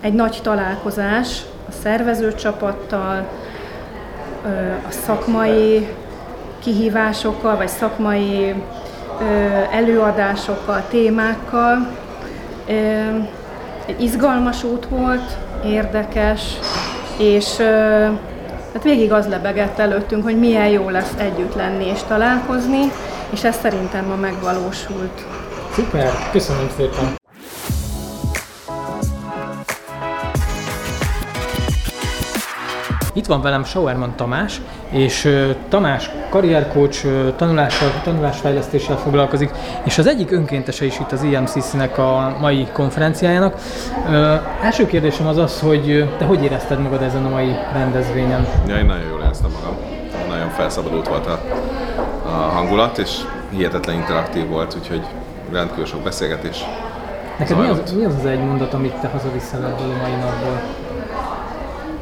egy 0.00 0.12
nagy 0.12 0.38
találkozás 0.42 1.42
a 1.68 1.72
szervezőcsapattal, 1.82 3.28
a 4.88 4.90
szakmai 5.06 5.88
kihívásokkal, 6.58 7.56
vagy 7.56 7.68
szakmai 7.68 8.54
előadásokkal, 9.72 10.84
témákkal. 10.88 11.86
Egy 13.86 14.00
izgalmas 14.00 14.62
út 14.62 14.86
volt, 14.86 15.36
érdekes, 15.64 16.42
és 17.18 17.56
hát 18.72 18.82
végig 18.82 19.12
az 19.12 19.26
lebegett 19.26 19.78
előttünk, 19.78 20.24
hogy 20.24 20.38
milyen 20.38 20.68
jó 20.68 20.88
lesz 20.88 21.14
együtt 21.18 21.54
lenni 21.54 21.86
és 21.86 22.00
találkozni, 22.08 22.92
és 23.30 23.44
ez 23.44 23.56
szerintem 23.56 24.04
ma 24.04 24.14
megvalósult. 24.14 25.26
Szuper, 25.76 26.12
köszönöm 26.32 26.68
szépen! 26.76 27.14
Itt 33.12 33.26
van 33.26 33.42
velem 33.42 33.64
Schauerman 33.64 34.16
Tamás, 34.16 34.60
és 34.90 35.44
Tamás 35.68 36.10
karriercoach, 36.30 37.06
uh, 37.06 37.36
tanulással, 37.36 37.88
tanulásfejlesztéssel 38.04 38.96
foglalkozik, 38.96 39.50
és 39.84 39.98
az 39.98 40.06
egyik 40.06 40.30
önkéntese 40.30 40.84
is 40.84 40.98
itt 40.98 41.12
az 41.12 41.22
IMCC-nek 41.22 41.98
a 41.98 42.36
mai 42.40 42.66
konferenciájának. 42.72 43.54
Uh, 44.06 44.64
első 44.64 44.86
kérdésem 44.86 45.26
az 45.26 45.36
az, 45.36 45.60
hogy 45.60 46.08
te 46.18 46.24
hogy 46.24 46.42
érezted 46.42 46.80
magad 46.80 47.02
ezen 47.02 47.24
a 47.24 47.28
mai 47.28 47.52
rendezvényen? 47.72 48.46
Ja, 48.66 48.76
én 48.76 48.86
nagyon 48.86 49.08
jól 49.08 49.20
éreztem 49.20 49.50
magam. 49.50 49.76
Nagyon 50.28 50.48
felszabadult 50.48 51.08
volt 51.08 51.26
a, 51.26 51.40
a 52.24 52.28
hangulat, 52.28 52.98
és 52.98 53.16
hihetetlen 53.50 53.96
interaktív 53.96 54.48
volt, 54.48 54.76
úgyhogy 54.78 55.02
rendkívül 55.52 55.86
sok 55.86 56.00
beszélgetés. 56.00 56.64
Neked 57.38 57.58
mi 57.58 57.68
az, 57.68 57.92
mi 57.92 58.04
az 58.04 58.14
az 58.18 58.26
egy 58.26 58.44
mondat, 58.44 58.74
amit 58.74 58.94
te 58.94 59.08
hazaviszel 59.08 59.64
ebből 59.64 59.90
a 59.90 60.00
mai 60.02 60.10
napból? 60.10 60.60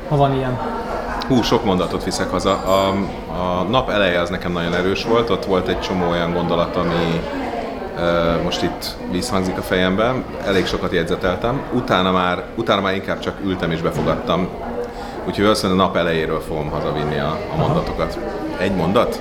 Ha 0.08 0.16
van 0.16 0.34
ilyen. 0.34 0.58
Hú, 1.28 1.42
sok 1.42 1.64
mondatot 1.64 2.04
viszek 2.04 2.30
haza. 2.30 2.52
A, 2.52 2.88
a 3.38 3.62
nap 3.62 3.90
eleje 3.90 4.20
az 4.20 4.30
nekem 4.30 4.52
nagyon 4.52 4.74
erős 4.74 5.04
volt, 5.04 5.30
ott 5.30 5.44
volt 5.44 5.68
egy 5.68 5.80
csomó 5.80 6.10
olyan 6.10 6.32
gondolat, 6.32 6.76
ami 6.76 7.20
e, 7.98 8.02
most 8.42 8.62
itt 8.62 8.96
visszhangzik 9.10 9.58
a 9.58 9.62
fejemben, 9.62 10.24
elég 10.46 10.66
sokat 10.66 10.92
jegyzeteltem. 10.92 11.62
Utána 11.72 12.12
már, 12.12 12.42
utána 12.54 12.80
már 12.80 12.94
inkább 12.94 13.18
csak 13.18 13.38
ültem 13.44 13.70
és 13.70 13.80
befogadtam. 13.80 14.48
Úgyhogy 15.26 15.42
valószínűleg 15.42 15.80
a 15.80 15.82
nap 15.82 15.96
elejéről 15.96 16.40
fogom 16.40 16.70
hazavinni 16.70 17.18
a, 17.18 17.38
a 17.52 17.56
mondatokat. 17.56 18.18
Egy 18.58 18.74
mondat? 18.74 19.20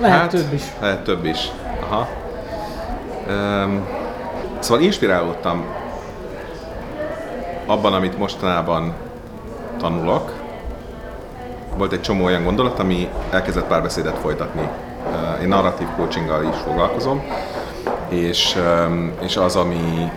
Lehet 0.00 0.20
hát, 0.20 0.30
több 0.30 0.52
is. 0.52 0.62
Lehet 0.80 1.04
több 1.04 1.24
is. 1.24 1.50
Aha. 1.80 2.08
Szóval 4.58 4.82
inspirálódtam 4.82 5.64
abban, 7.66 7.92
amit 7.92 8.18
mostanában 8.18 8.92
tanulok, 9.78 10.32
volt 11.76 11.92
egy 11.92 12.00
csomó 12.00 12.24
olyan 12.24 12.44
gondolat, 12.44 12.78
ami 12.78 13.08
elkezdett 13.30 13.66
párbeszédet 13.66 14.18
folytatni. 14.18 14.68
Én 15.42 15.48
narratív 15.48 15.86
coachinggal 15.96 16.42
is 16.42 16.56
foglalkozom, 16.56 17.22
és, 18.08 18.56
és 19.20 19.36
az, 19.36 19.56
ami, 19.56 20.10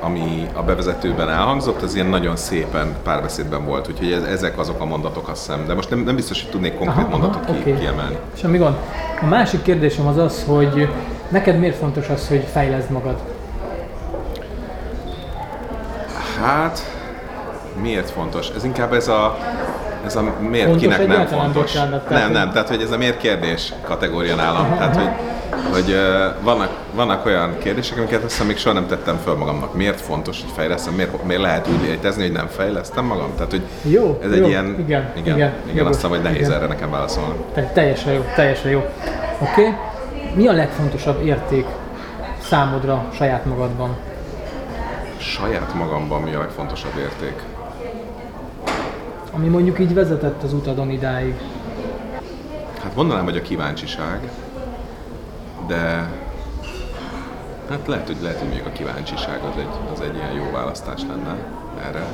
ami 0.00 0.48
a 0.52 0.62
bevezetőben 0.62 1.30
elhangzott, 1.30 1.82
az 1.82 1.94
ilyen 1.94 2.06
nagyon 2.06 2.36
szépen 2.36 2.96
párbeszédben 3.02 3.64
volt, 3.64 3.88
úgyhogy 3.88 4.12
ezek 4.12 4.58
azok 4.58 4.80
a 4.80 4.84
mondatok, 4.84 5.28
azt 5.28 5.46
hiszem. 5.46 5.66
De 5.66 5.74
most 5.74 5.90
nem, 5.90 5.98
nem 5.98 6.14
biztos, 6.14 6.42
hogy 6.42 6.50
tudnék 6.50 6.74
konkrét 6.76 7.06
aha, 7.06 7.18
mondatot 7.18 7.44
aha, 7.44 7.52
ki, 7.52 7.60
okay. 7.60 7.74
kiemelni. 7.78 8.18
Semmi 8.36 8.58
gond. 8.58 8.76
A 9.20 9.26
másik 9.26 9.62
kérdésem 9.62 10.06
az 10.06 10.16
az, 10.16 10.44
hogy 10.46 10.88
neked 11.28 11.58
miért 11.58 11.76
fontos 11.76 12.08
az, 12.08 12.28
hogy 12.28 12.44
fejleszd 12.52 12.90
magad? 12.90 13.16
Hát, 16.42 16.80
miért 17.80 18.10
fontos? 18.10 18.48
Ez 18.56 18.64
inkább 18.64 18.92
ez 18.92 19.08
a 19.08 19.38
ez 20.06 20.16
a 20.16 20.34
miért 20.40 20.66
fontos 20.66 20.82
kinek 20.82 21.06
nem 21.06 21.26
fontos. 21.26 21.52
Bocsánat, 21.52 22.08
nem, 22.08 22.32
nem, 22.32 22.50
tehát 22.50 22.68
hogy 22.68 22.82
ez 22.82 22.90
a 22.90 22.96
miért 22.96 23.16
kérdés 23.16 23.72
kategória 23.84 24.34
nálam. 24.34 24.76
Tehát, 24.76 24.96
hogy, 24.96 25.08
hogy 25.72 25.90
uh, 25.90 26.44
vannak, 26.44 26.70
vannak 26.94 27.26
olyan 27.26 27.58
kérdések, 27.58 27.98
amiket 27.98 28.22
azt 28.22 28.32
hiszem 28.32 28.46
még 28.46 28.56
soha 28.56 28.74
nem 28.74 28.86
tettem 28.86 29.18
föl 29.24 29.34
magamnak. 29.34 29.74
Miért 29.74 30.00
fontos, 30.00 30.40
hogy 30.40 30.50
fejlesztem? 30.56 30.94
Miért, 30.94 31.24
miért 31.24 31.42
lehet 31.42 31.68
úgy 31.68 31.82
létezni, 31.82 32.22
hogy 32.22 32.32
nem 32.32 32.46
fejlesztem 32.46 33.04
magam? 33.04 33.32
Tehát, 33.36 33.50
hogy 33.50 33.62
jó, 33.82 34.18
ez 34.22 34.36
jó, 34.36 34.42
egy 34.42 34.48
ilyen, 34.48 34.76
igen, 34.78 35.12
igen, 35.16 35.36
igen, 35.36 35.52
igen 35.72 35.86
azt 35.86 35.94
hiszem, 35.94 36.10
hogy 36.10 36.22
nehéz 36.22 36.46
igen. 36.46 36.52
erre 36.52 36.66
nekem 36.66 36.90
válaszolni. 36.90 37.34
Te, 37.54 37.70
teljesen 37.74 38.12
jó, 38.12 38.24
teljesen 38.34 38.70
jó. 38.70 38.78
Oké. 39.38 39.60
Okay. 39.60 39.87
Mi 40.34 40.46
a 40.46 40.52
legfontosabb 40.52 41.24
érték 41.24 41.66
számodra 42.40 43.08
saját 43.12 43.44
magadban? 43.44 43.96
Saját 45.18 45.74
magamban 45.74 46.22
mi 46.22 46.34
a 46.34 46.38
legfontosabb 46.38 46.96
érték? 46.98 47.42
ami 49.38 49.48
mondjuk 49.48 49.78
így 49.78 49.94
vezetett 49.94 50.42
az 50.42 50.52
utadon 50.52 50.90
idáig? 50.90 51.34
Hát 52.82 52.94
mondanám, 52.94 53.24
hogy 53.24 53.36
a 53.36 53.42
kíváncsiság, 53.42 54.30
de 55.66 56.08
hát 57.68 57.86
lehet, 57.86 58.06
hogy, 58.06 58.16
lehet, 58.22 58.38
hogy 58.38 58.48
még 58.48 58.62
a 58.66 58.72
kíváncsiság 58.72 59.40
az 59.42 59.56
egy, 59.58 59.92
az 59.92 60.00
egy 60.00 60.14
ilyen 60.14 60.32
jó 60.32 60.50
választás 60.52 61.00
lenne 61.08 61.36
erre. 61.86 62.06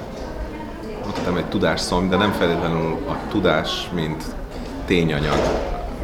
Mondhatom 1.04 1.36
egy 1.36 1.44
tudásszom, 1.44 2.08
de 2.08 2.16
nem 2.16 2.32
feltétlenül 2.32 2.98
a 3.08 3.16
tudás, 3.28 3.90
mint 3.94 4.24
tényanyag, 4.84 5.38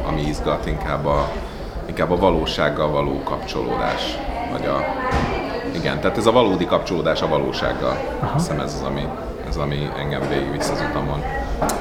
ami 0.03 0.21
izgat, 0.21 0.65
inkább 0.65 1.05
a, 1.05 1.31
inkább 1.91 2.11
a 2.11 2.17
valósággal 2.17 2.91
való 2.91 3.21
kapcsolódás. 3.23 4.17
Vagy 4.51 4.65
a, 4.65 4.83
igen, 5.75 5.99
tehát 5.99 6.17
ez 6.17 6.25
a 6.25 6.31
valódi 6.31 6.65
kapcsolódás 6.65 7.21
a 7.21 7.27
valósággal. 7.27 7.97
Aha. 8.19 8.35
Azt 8.35 8.47
hiszem 8.47 8.63
ez 8.63 8.73
az, 8.73 8.87
ami, 8.87 9.07
ez 9.49 9.55
ami 9.55 9.89
engem 9.99 10.21
végigvisz 10.29 10.69
az 10.69 10.83
utamon. 10.89 11.21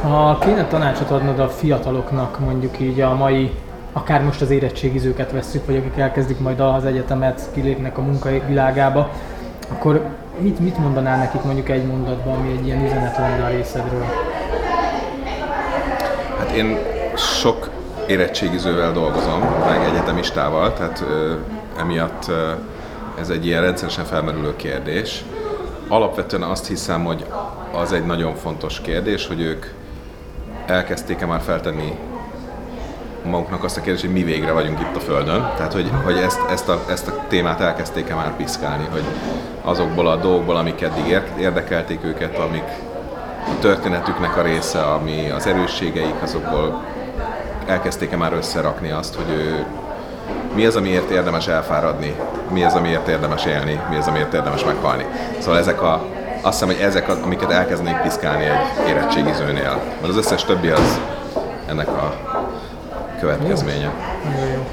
Ha 0.02 0.38
kéne 0.38 0.66
tanácsot 0.66 1.10
adnod 1.10 1.38
a 1.38 1.48
fiataloknak, 1.48 2.38
mondjuk 2.38 2.80
így 2.80 3.00
a 3.00 3.14
mai, 3.14 3.54
akár 3.92 4.22
most 4.22 4.40
az 4.40 4.50
érettségizőket 4.50 5.32
vesszük, 5.32 5.66
vagy 5.66 5.76
akik 5.76 5.98
elkezdik 5.98 6.40
majd 6.40 6.60
az 6.60 6.84
egyetemet, 6.84 7.48
kilépnek 7.54 7.98
a 7.98 8.02
munkai 8.02 8.42
világába, 8.46 9.10
akkor 9.72 10.04
mit, 10.38 10.58
mit 10.58 10.78
mondanál 10.78 11.18
nekik 11.18 11.42
mondjuk 11.42 11.68
egy 11.68 11.86
mondatban, 11.86 12.38
ami 12.38 12.56
egy 12.58 12.66
ilyen 12.66 12.84
üzenet 12.84 13.16
lenne 13.16 13.44
a 13.44 13.48
részedről? 13.48 14.04
Hát 16.38 16.50
én 16.50 16.78
sok 17.16 17.70
érettségizővel 18.10 18.92
dolgozom, 18.92 19.40
meg 19.40 19.84
egyetemistával, 19.84 20.72
tehát 20.72 21.04
ö, 21.08 21.32
emiatt 21.78 22.28
ö, 22.28 22.50
ez 23.20 23.28
egy 23.28 23.46
ilyen 23.46 23.62
rendszeresen 23.62 24.04
felmerülő 24.04 24.56
kérdés 24.56 25.24
alapvetően 25.90 26.42
azt 26.42 26.66
hiszem, 26.66 27.04
hogy 27.04 27.24
az 27.72 27.92
egy 27.92 28.06
nagyon 28.06 28.34
fontos 28.34 28.80
kérdés, 28.80 29.26
hogy 29.26 29.40
ők 29.40 29.66
elkezdték-e 30.66 31.26
már 31.26 31.40
feltenni 31.40 31.98
maguknak 33.24 33.64
azt 33.64 33.76
a 33.76 33.80
kérdést, 33.80 34.04
hogy 34.04 34.14
mi 34.14 34.22
végre 34.22 34.52
vagyunk 34.52 34.80
itt 34.80 34.96
a 34.96 35.00
Földön. 35.00 35.52
Tehát, 35.56 35.72
hogy, 35.72 35.90
hogy 36.04 36.16
ezt, 36.16 36.40
ezt, 36.50 36.68
a, 36.68 36.84
ezt 36.88 37.08
a 37.08 37.24
témát 37.28 37.60
elkezdték-e 37.60 38.14
már 38.14 38.36
piszkálni, 38.36 38.86
hogy 38.90 39.04
azokból 39.62 40.08
a 40.08 40.16
dolgokból, 40.16 40.56
amik 40.56 40.80
eddig 40.80 41.22
érdekelték 41.38 42.04
őket, 42.04 42.38
amik 42.38 42.68
a 43.46 43.58
történetüknek 43.60 44.36
a 44.36 44.42
része, 44.42 44.82
ami 44.82 45.30
az 45.30 45.46
erősségeik, 45.46 46.22
azokból 46.22 46.84
elkezdték-e 47.70 48.16
már 48.16 48.32
összerakni 48.32 48.90
azt, 48.90 49.14
hogy 49.14 49.30
ő 49.30 49.64
mi 50.54 50.66
az, 50.66 50.76
amiért 50.76 51.10
érdemes 51.10 51.48
elfáradni, 51.48 52.14
mi 52.52 52.64
az, 52.64 52.74
amiért 52.74 53.08
érdemes 53.08 53.44
élni, 53.44 53.80
mi 53.90 53.96
az, 53.96 54.06
amiért 54.06 54.34
érdemes 54.34 54.64
meghalni. 54.64 55.04
Szóval 55.38 55.58
ezek 55.58 55.82
a, 55.82 56.04
azt 56.42 56.60
hiszem, 56.60 56.74
hogy 56.74 56.84
ezek, 56.84 57.08
amiket 57.24 57.50
elkezdenék 57.50 57.96
piszkálni 57.96 58.44
egy 58.44 58.88
érettségizőnél. 58.88 59.80
Mert 60.00 60.08
az 60.08 60.16
összes 60.16 60.44
többi 60.44 60.68
az 60.68 61.00
ennek 61.68 61.88
a 61.88 62.14
következménye. 63.20 63.90
Jó, 64.24 64.46
jó. 64.54 64.64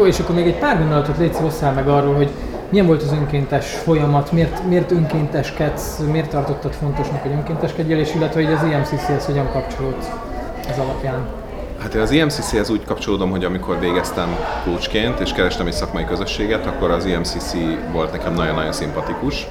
jó 0.00 0.06
és 0.06 0.18
akkor 0.18 0.34
még 0.34 0.46
egy 0.46 0.58
pár 0.58 0.78
gondolatot 0.78 1.18
légy 1.18 1.36
hozzá 1.36 1.70
meg 1.70 1.88
arról, 1.88 2.14
hogy 2.14 2.30
milyen 2.68 2.86
volt 2.86 3.02
az 3.02 3.12
önkéntes 3.12 3.72
folyamat, 3.72 4.32
miért, 4.32 4.66
miért 4.68 4.90
önkénteskedsz, 4.90 5.98
miért 6.10 6.30
tartottad 6.30 6.72
fontosnak, 6.72 7.22
hogy 7.22 7.32
önkénteskedjél, 7.32 7.98
és 7.98 8.14
illetve 8.14 8.42
hogy 8.42 8.52
az 8.52 8.62
IMCC-hez 8.62 9.24
hogyan 9.24 9.50
kapcsolódsz 9.52 10.10
ez 10.70 10.78
alapján? 10.78 11.43
Hát 11.84 11.94
én 11.94 12.00
az 12.00 12.10
IMCC-hez 12.10 12.70
úgy 12.70 12.84
kapcsolódom, 12.84 13.30
hogy 13.30 13.44
amikor 13.44 13.80
végeztem 13.80 14.36
coachként 14.64 15.20
és 15.20 15.32
kerestem 15.32 15.66
egy 15.66 15.72
szakmai 15.72 16.04
közösséget, 16.04 16.66
akkor 16.66 16.90
az 16.90 17.04
IMCC 17.04 17.54
volt 17.92 18.12
nekem 18.12 18.34
nagyon-nagyon 18.34 18.72
szimpatikus. 18.72 19.46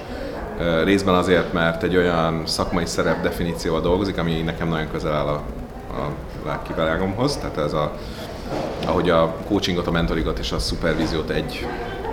Részben 0.84 1.16
azért, 1.16 1.54
mert 1.54 1.84
egy 1.84 1.96
olyan 1.96 2.42
szakmai 2.46 2.86
szerep 2.86 3.22
definícióval 3.22 3.82
dolgozik, 3.82 4.18
ami 4.18 4.42
nekem 4.42 4.68
nagyon 4.68 4.92
közel 4.92 5.14
áll 5.14 5.28
a, 5.28 5.42
a 6.02 6.12
lelkivilágomhoz. 6.46 7.38
Tehát 7.38 7.58
ez 7.58 7.74
a, 7.74 7.92
ahogy 8.86 9.10
a 9.10 9.36
coachingot, 9.48 9.88
a 9.88 9.92
mentoringot 9.92 10.40
és 10.40 10.52
a 10.52 10.60
szupervíziót 10.60 11.30
egy 11.30 11.68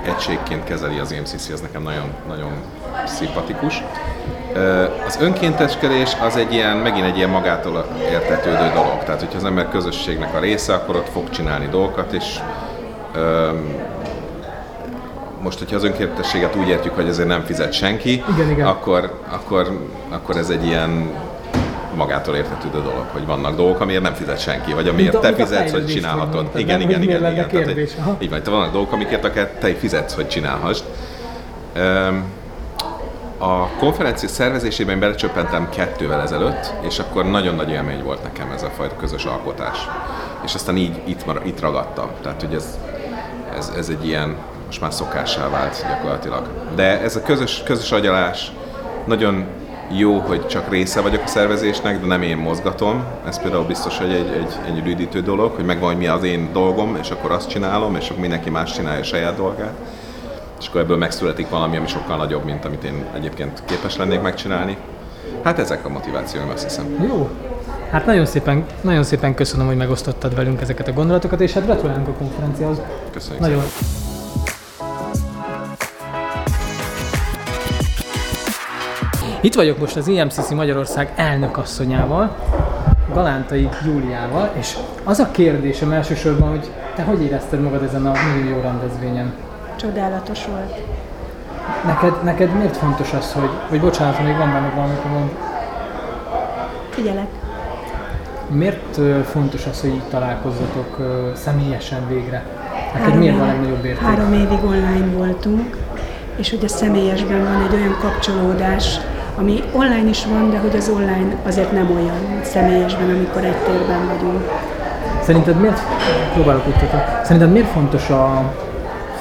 egységként 0.05 0.65
kezeli 0.65 0.99
az 0.99 1.13
IMCC, 1.13 1.51
ez 1.51 1.61
nekem 1.61 1.83
nagyon, 1.83 2.13
nagyon 2.29 2.53
szimpatikus. 3.07 3.83
Az 5.07 5.19
önkénteskedés 5.21 6.17
az 6.21 6.37
egy 6.37 6.53
ilyen, 6.53 6.77
megint 6.77 7.07
egy 7.07 7.17
ilyen 7.17 7.31
magától 7.31 7.87
értetődő 8.11 8.71
dolog. 8.75 8.99
Tehát, 9.05 9.21
hogyha 9.21 9.37
az 9.37 9.45
ember 9.45 9.69
közösségnek 9.69 10.35
a 10.35 10.39
része, 10.39 10.75
akkor 10.75 10.97
ott 10.97 11.09
fog 11.09 11.31
csinálni 11.31 11.67
dolgokat, 11.71 12.13
és 12.13 12.41
most, 15.43 15.59
hogyha 15.59 15.77
az 15.77 15.85
önkéntességet 15.85 16.57
úgy 16.57 16.69
értjük, 16.69 16.95
hogy 16.95 17.09
ezért 17.09 17.29
nem 17.29 17.43
fizet 17.45 17.73
senki, 17.73 18.25
igen, 18.35 18.51
igen. 18.51 18.67
Akkor, 18.67 19.21
akkor, 19.29 19.89
akkor 20.09 20.37
ez 20.37 20.49
egy 20.49 20.67
ilyen 20.67 21.11
magától 21.95 22.35
értetődő 22.37 22.83
dolog, 22.83 23.05
hogy 23.13 23.27
vannak 23.27 23.57
dolgok, 23.57 23.81
amiért 23.81 24.03
nem 24.03 24.15
fizet 24.15 24.41
senki, 24.41 24.73
vagy 24.73 24.89
amiért 24.89 25.13
mint 25.13 25.25
te 25.25 25.43
fizetsz, 25.43 25.73
hogy 25.73 25.87
csinálhatod. 25.87 26.35
Mondtad, 26.35 26.61
igen, 26.61 26.81
igen, 26.81 27.03
igen, 27.03 27.21
igen. 27.21 27.33
igen. 27.33 27.49
Tehát, 27.49 28.23
így 28.23 28.31
van, 28.31 28.41
vannak 28.45 28.73
dolgok, 28.73 28.93
amikért 28.93 29.25
akár 29.25 29.51
te 29.61 29.75
fizetsz, 29.75 30.15
hogy 30.15 30.29
csinálhassd. 30.29 30.85
A 33.43 33.69
konferencia 33.79 34.29
szervezésében 34.29 34.99
belecsöppentem 34.99 35.69
kettővel 35.69 36.21
ezelőtt, 36.21 36.73
és 36.81 36.99
akkor 36.99 37.25
nagyon 37.27 37.55
nagy 37.55 37.71
élmény 37.71 38.03
volt 38.03 38.23
nekem 38.23 38.51
ez 38.51 38.63
a 38.63 38.69
fajta 38.69 38.97
közös 38.97 39.25
alkotás. 39.25 39.79
És 40.45 40.55
aztán 40.55 40.77
így 40.77 41.01
itt, 41.05 41.25
itt 41.45 41.61
ragadtam. 41.61 42.11
Tehát, 42.23 42.41
hogy 42.41 42.55
ez, 42.55 42.79
ez, 43.57 43.73
ez 43.77 43.89
egy 43.89 44.07
ilyen, 44.07 44.37
most 44.67 44.81
már 44.81 44.93
szokássá 44.93 45.49
vált 45.49 45.87
gyakorlatilag. 45.89 46.49
De 46.75 47.01
ez 47.01 47.17
a 47.17 47.23
közös, 47.23 47.63
közös 47.63 47.93
agyalás 47.93 48.53
nagyon 49.07 49.47
jó, 49.91 50.19
hogy 50.19 50.47
csak 50.47 50.71
része 50.71 51.01
vagyok 51.01 51.23
a 51.25 51.27
szervezésnek, 51.27 52.01
de 52.01 52.07
nem 52.07 52.23
én 52.23 52.37
mozgatom. 52.37 53.05
Ez 53.27 53.41
például 53.41 53.65
biztos, 53.65 53.99
hogy 53.99 54.13
egy, 54.13 54.29
egy, 54.29 54.59
egy 54.67 54.85
rüdítő 54.85 55.23
dolog, 55.23 55.55
hogy 55.55 55.65
megvan, 55.65 55.89
hogy 55.89 55.99
mi 55.99 56.07
az 56.07 56.25
én 56.25 56.53
dolgom, 56.53 56.97
és 57.03 57.11
akkor 57.11 57.31
azt 57.31 57.49
csinálom, 57.49 57.97
és 57.97 58.09
akkor 58.09 58.21
mindenki 58.21 58.51
más 58.51 58.73
csinálja 58.73 59.01
a 59.01 59.05
saját 59.05 59.37
dolgát. 59.37 59.75
És 60.61 60.69
akkor 60.69 60.81
ebből 60.81 60.97
megszületik 60.97 61.49
valami, 61.49 61.77
ami 61.77 61.87
sokkal 61.87 62.17
nagyobb, 62.17 62.45
mint 62.45 62.65
amit 62.65 62.85
én 62.85 63.05
egyébként 63.15 63.63
képes 63.65 63.97
lennék 63.97 64.21
megcsinálni. 64.21 64.77
Hát 65.43 65.59
ezek 65.59 65.85
a 65.85 65.89
motivációim, 65.89 66.49
azt 66.49 66.63
hiszem. 66.63 67.07
Jó. 67.09 67.31
Hát 67.91 68.07
nagyon 68.07 68.27
szépen, 68.27 68.65
nagyon 68.81 69.03
szépen 69.03 69.35
köszönöm, 69.35 69.67
hogy 69.67 69.77
megosztottad 69.77 70.35
velünk 70.35 70.61
ezeket 70.61 70.89
a 70.89 70.93
gondolatokat, 70.93 71.41
és 71.41 71.53
hát 71.53 71.65
gratulálunk 71.65 72.09
a 72.09 72.13
konferenciához. 72.13 72.81
Köszönjük 73.13 73.41
Nagyon. 73.41 73.63
Szépen. 73.63 74.09
Itt 79.41 79.55
vagyok 79.55 79.79
most 79.79 79.97
az 79.97 80.07
IMCC 80.07 80.51
Magyarország 80.51 81.13
elnökasszonyával, 81.17 82.37
Galántai 83.13 83.69
Júliával, 83.85 84.51
és 84.59 84.77
az 85.05 85.19
a 85.19 85.31
kérdésem 85.31 85.93
elsősorban, 85.93 86.49
hogy 86.49 86.71
te 86.95 87.03
hogy 87.03 87.23
érezted 87.23 87.61
magad 87.61 87.83
ezen 87.83 88.07
a 88.07 88.13
nagyon 88.13 88.49
jó 88.49 88.61
rendezvényen? 88.61 89.33
Csodálatos 89.81 90.47
volt. 90.47 90.81
Neked, 91.87 92.23
neked 92.23 92.55
miért 92.57 92.77
fontos 92.77 93.13
az, 93.13 93.33
hogy, 93.33 93.51
hogy 93.69 93.81
bocsánat, 93.81 94.25
még 94.25 94.37
van 94.37 94.53
benne 94.53 94.73
valami, 94.75 94.95
mond. 95.13 95.31
Figyelek. 96.91 97.27
Miért 98.49 99.01
fontos 99.25 99.67
az, 99.67 99.81
hogy 99.81 99.91
így 99.91 100.03
találkozzatok 100.11 100.97
személyesen 101.35 102.09
végre? 102.09 102.45
Neked 102.93 103.01
három 103.01 103.19
miért 103.19 103.37
van 103.39 103.49
a 103.49 103.53
legnagyobb 103.53 103.85
érték? 103.85 104.07
Három 104.07 104.33
évig 104.33 104.65
online 104.65 105.17
voltunk, 105.17 105.77
és 106.37 106.53
ugye 106.53 106.69
személyesben 106.69 107.45
van 107.45 107.63
egy 107.69 107.75
olyan 107.75 107.97
kapcsolódás, 108.01 109.01
ami 109.37 109.63
online 109.73 110.09
is 110.09 110.27
van, 110.27 110.51
de 110.51 110.59
hogy 110.59 110.77
az 110.77 110.89
online 110.89 111.37
azért 111.47 111.73
nem 111.73 111.91
olyan, 111.97 112.43
személyesben, 112.43 113.11
amikor 113.11 113.45
egy 113.45 113.57
térben 113.57 114.07
vagyunk. 114.07 114.51
Szerinted 115.23 115.61
miért, 115.61 115.81
próbálok 116.35 116.67
úgy 116.67 116.75
szerinted 117.23 117.53
miért 117.53 117.69
fontos 117.69 118.11
a 118.11 118.53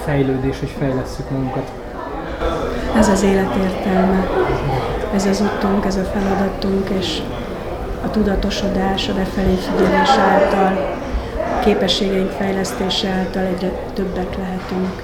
fejlődés, 0.09 0.59
hogy 0.59 0.73
fejlesszük 0.79 1.29
magunkat? 1.29 1.71
Ez 2.97 3.07
az 3.07 3.23
élet 3.23 3.55
értelme, 3.55 4.27
ez 5.13 5.25
az 5.25 5.41
utunk, 5.41 5.85
ez 5.85 5.95
a 5.95 6.03
feladatunk, 6.03 6.89
és 6.99 7.21
a 8.05 8.09
tudatosodás, 8.09 9.09
a 9.09 9.13
befelé 9.13 9.55
figyelés 9.55 10.09
által, 10.09 10.97
a 11.35 11.59
képességeink 11.59 12.31
fejlesztése 12.31 13.09
által 13.09 13.43
egyre 13.43 13.71
többek 13.93 14.37
lehetünk 14.37 15.01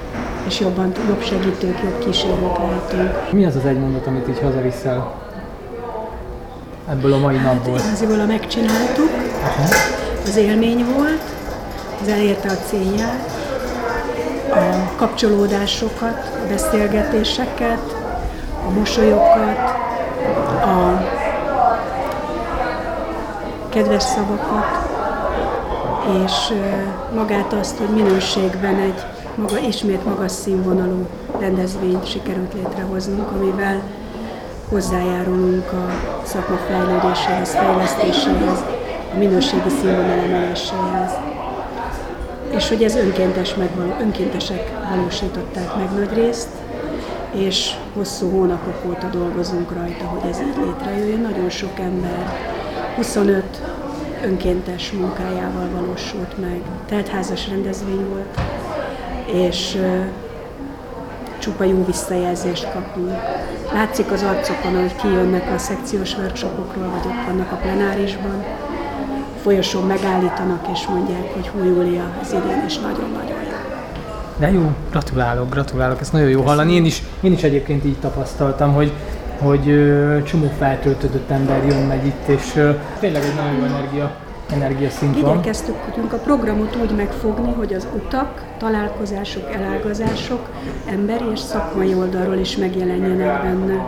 és 0.47 0.59
jobban, 0.59 0.91
jobb 1.07 1.23
segítők, 1.23 1.79
jobb 1.83 2.05
kísérők 2.05 2.57
lehetünk. 2.57 3.31
Mi 3.31 3.45
az 3.45 3.55
az 3.55 3.65
egy 3.65 3.79
mondat, 3.79 4.07
amit 4.07 4.27
így 4.29 4.39
hazaviszel 4.39 5.13
ebből 6.89 7.13
a 7.13 7.17
mai 7.17 7.37
napból? 7.37 7.77
Hát, 7.77 7.85
igaziból 7.85 8.25
megcsináltuk, 8.25 9.09
Aha. 9.41 9.63
az 10.27 10.35
élmény 10.35 10.85
volt, 10.95 11.21
az 12.01 12.07
elérte 12.07 12.49
a 12.49 12.65
célját, 12.67 13.44
a 14.49 14.95
kapcsolódásokat, 14.95 16.31
a 16.43 16.47
beszélgetéseket, 16.49 17.95
a 18.67 18.69
mosolyokat, 18.69 19.57
a 20.63 21.03
kedves 23.69 24.03
szavakat, 24.03 24.93
és 26.25 26.53
magát 27.15 27.53
azt, 27.53 27.77
hogy 27.77 27.89
minőségben 27.89 28.75
egy 28.75 29.05
maga, 29.35 29.57
ismét 29.57 30.05
magas 30.05 30.31
színvonalú 30.31 31.07
rendezvényt 31.39 32.09
sikerült 32.09 32.53
létrehoznunk, 32.53 33.31
amivel 33.31 33.81
hozzájárulunk 34.69 35.71
a 35.71 35.91
szakma 36.23 36.57
fejlődéséhez, 36.67 37.55
fejlesztéséhez, 37.55 38.63
a 39.13 39.17
minőségi 39.17 39.69
színvonal 39.69 40.19
emeléséhez. 40.19 41.34
És 42.55 42.67
hogy 42.67 42.83
ez 42.83 42.95
önkéntes 42.95 43.55
megvaló, 43.55 43.95
önkéntesek 43.99 44.71
valósították 44.95 45.75
meg 45.75 45.93
nagy 45.93 46.13
részt, 46.13 46.47
és 47.31 47.71
hosszú 47.93 48.29
hónapok 48.29 48.81
óta 48.87 49.07
dolgozunk 49.07 49.71
rajta, 49.71 50.05
hogy 50.05 50.29
ez 50.29 50.39
így 50.39 50.65
létrejöjjön. 50.65 51.21
Nagyon 51.21 51.49
sok 51.49 51.79
ember, 51.79 52.33
25 52.95 53.43
önkéntes 54.23 54.91
munkájával 54.91 55.69
valósult 55.73 56.39
meg. 56.39 56.61
Teltházas 56.85 57.49
rendezvény 57.49 58.05
volt, 58.09 58.39
és 59.25 59.77
csupa 61.39 61.63
jó 61.63 61.85
visszajelzést 61.85 62.71
kapunk. 62.71 63.13
Látszik 63.73 64.11
az 64.11 64.23
arcokon, 64.23 64.79
hogy 64.81 64.95
kijönnek 64.95 65.51
a 65.53 65.57
szekciós 65.57 66.17
workshopokról, 66.17 66.89
vagy 66.89 67.11
ott 67.11 67.25
vannak 67.25 67.51
a 67.51 67.55
plenárisban, 67.55 68.43
folyosón 69.45 69.85
megállítanak, 69.85 70.67
és 70.73 70.87
mondják, 70.87 71.33
hogy 71.33 71.47
hú, 71.47 71.63
Júlia, 71.63 72.03
ez 72.21 72.31
idén 72.31 72.63
is 72.65 72.77
nagyon-nagyon 72.77 73.43
jó. 73.43 73.57
De 74.37 74.51
jó, 74.51 74.71
gratulálok, 74.89 75.49
gratulálok, 75.49 76.01
ez 76.01 76.09
nagyon 76.09 76.29
jó 76.29 76.41
hallani. 76.41 76.73
Én 76.73 76.85
is, 76.85 77.03
én 77.21 77.31
is 77.31 77.43
egyébként 77.43 77.85
így 77.85 77.99
tapasztaltam, 77.99 78.73
hogy 78.73 78.91
hogy 79.39 79.69
ö, 79.69 80.23
csomó 80.23 80.51
feltöltődött 80.57 81.29
ember 81.29 81.65
jön 81.65 81.85
meg 81.85 82.05
itt, 82.05 82.27
és 82.27 82.55
ö, 82.55 82.71
tényleg 82.99 83.23
egy 83.23 83.35
nagyon 83.35 83.53
jó 83.53 83.63
energia 83.63 84.15
energiaszint 84.51 85.21
van. 85.21 85.33
Igyekeztük 85.33 86.13
a 86.13 86.15
programot 86.15 86.75
úgy 86.81 86.95
megfogni, 86.95 87.53
hogy 87.53 87.73
az 87.73 87.87
utak, 87.95 88.43
találkozások, 88.57 89.53
elágazások 89.53 90.49
emberi 90.89 91.25
és 91.33 91.39
szakmai 91.39 91.93
oldalról 91.93 92.37
is 92.37 92.57
megjelenjenek 92.57 93.41
benne. 93.41 93.85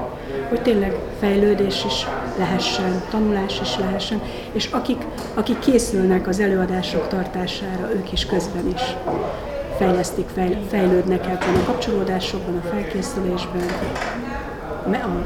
Hogy 0.49 0.61
tényleg 0.61 0.95
fejlődés 1.19 1.85
is 1.85 2.05
lehessen, 2.37 3.01
tanulás 3.09 3.61
is 3.61 3.77
lehessen, 3.77 4.21
és 4.51 4.69
akik, 4.71 5.05
akik 5.33 5.59
készülnek 5.59 6.27
az 6.27 6.39
előadások 6.39 7.07
tartására, 7.07 7.91
ők 7.93 8.11
is 8.11 8.25
közben 8.25 8.67
is 8.73 8.81
fejlesztik, 9.77 10.27
fejlődnek 10.69 11.25
ebben 11.25 11.55
a 11.61 11.65
kapcsolódásokban, 11.65 12.55
a 12.55 12.67
felkészülésben, 12.67 13.65
a, 14.85 15.25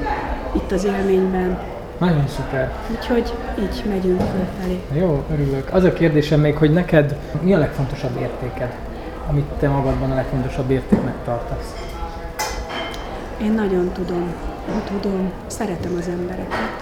itt 0.56 0.72
az 0.72 0.84
élményben, 0.84 1.60
nagyon 2.02 2.28
szuper. 2.28 2.72
Úgyhogy 2.92 3.34
így 3.60 3.84
megyünk 3.90 4.22
fölfelé. 4.22 4.80
Jó, 4.94 5.24
örülök. 5.32 5.74
Az 5.74 5.84
a 5.84 5.94
kérdésem 5.94 6.40
még, 6.40 6.56
hogy 6.56 6.74
neked 6.74 7.16
mi 7.42 7.54
a 7.54 7.58
legfontosabb 7.58 8.20
értéked, 8.22 8.76
amit 9.30 9.46
te 9.60 9.68
magadban 9.68 10.12
a 10.12 10.16
legfontosabb 10.16 10.70
értéknek 10.70 11.14
tartasz? 11.26 11.76
Én 13.42 13.52
nagyon 13.52 13.92
tudom, 13.94 14.34
tudom, 15.02 15.32
szeretem 15.48 15.96
az 16.00 16.08
embereket, 16.08 16.81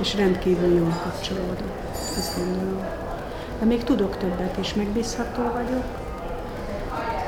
és 0.00 0.14
rendkívül 0.14 0.76
jól 0.76 1.00
kapcsolódom, 1.02 1.70
azt 1.92 2.36
gondolom. 2.36 2.84
De 3.58 3.66
még 3.66 3.84
tudok 3.84 4.16
többet 4.16 4.56
is, 4.60 4.74
megbízható 4.74 5.42
vagyok, 5.42 5.84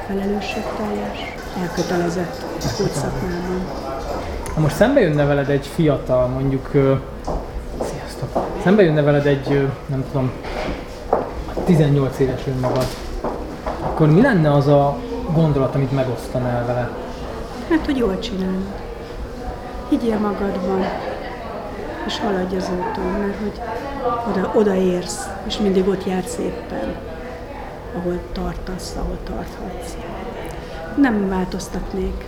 felelősségteljes, 0.06 1.18
elkötelezett 1.60 2.42
a 2.58 2.88
szakmában. 2.92 3.66
Ha 4.54 4.60
most 4.60 4.76
szembe 4.76 5.00
jönne 5.00 5.24
veled 5.24 5.48
egy 5.48 5.66
fiatal, 5.66 6.26
mondjuk 6.26 6.70
Sziasztok! 7.82 8.46
Szembe 8.62 8.82
jönne 8.82 9.02
veled 9.02 9.26
egy, 9.26 9.68
nem 9.86 10.04
tudom, 10.10 10.30
18 11.64 12.18
éves 12.18 12.46
önmagad, 12.46 12.86
akkor 13.80 14.10
mi 14.10 14.20
lenne 14.20 14.52
az 14.52 14.66
a 14.66 14.96
gondolat, 15.34 15.74
amit 15.74 15.92
megosztanál 15.92 16.66
vele? 16.66 16.90
Hát, 17.68 17.84
hogy 17.84 17.96
jól 17.96 18.18
csinálod. 18.18 18.72
Higgyél 19.88 20.18
magadban, 20.18 20.84
és 22.06 22.18
haladj 22.18 22.56
az 22.56 22.70
úton, 22.70 23.04
mert 23.04 23.38
hogy 23.38 23.60
oda, 24.30 24.52
oda 24.54 24.74
érsz, 24.74 25.28
és 25.46 25.58
mindig 25.58 25.88
ott 25.88 26.06
jársz 26.06 26.38
éppen, 26.38 26.94
ahol 27.96 28.18
tartasz, 28.32 28.96
ahol 28.98 29.18
tarthatsz. 29.24 29.96
Nem 30.96 31.28
változtatnék 31.28 32.24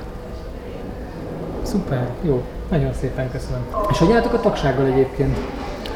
Szuper, 1.64 2.08
jó, 2.22 2.42
nagyon 2.70 2.92
szépen 2.92 3.30
köszönöm. 3.30 3.66
És 3.90 3.98
hogy 3.98 4.12
álltok 4.12 4.32
a 4.32 4.40
tagsággal 4.40 4.86
egyébként? 4.86 5.38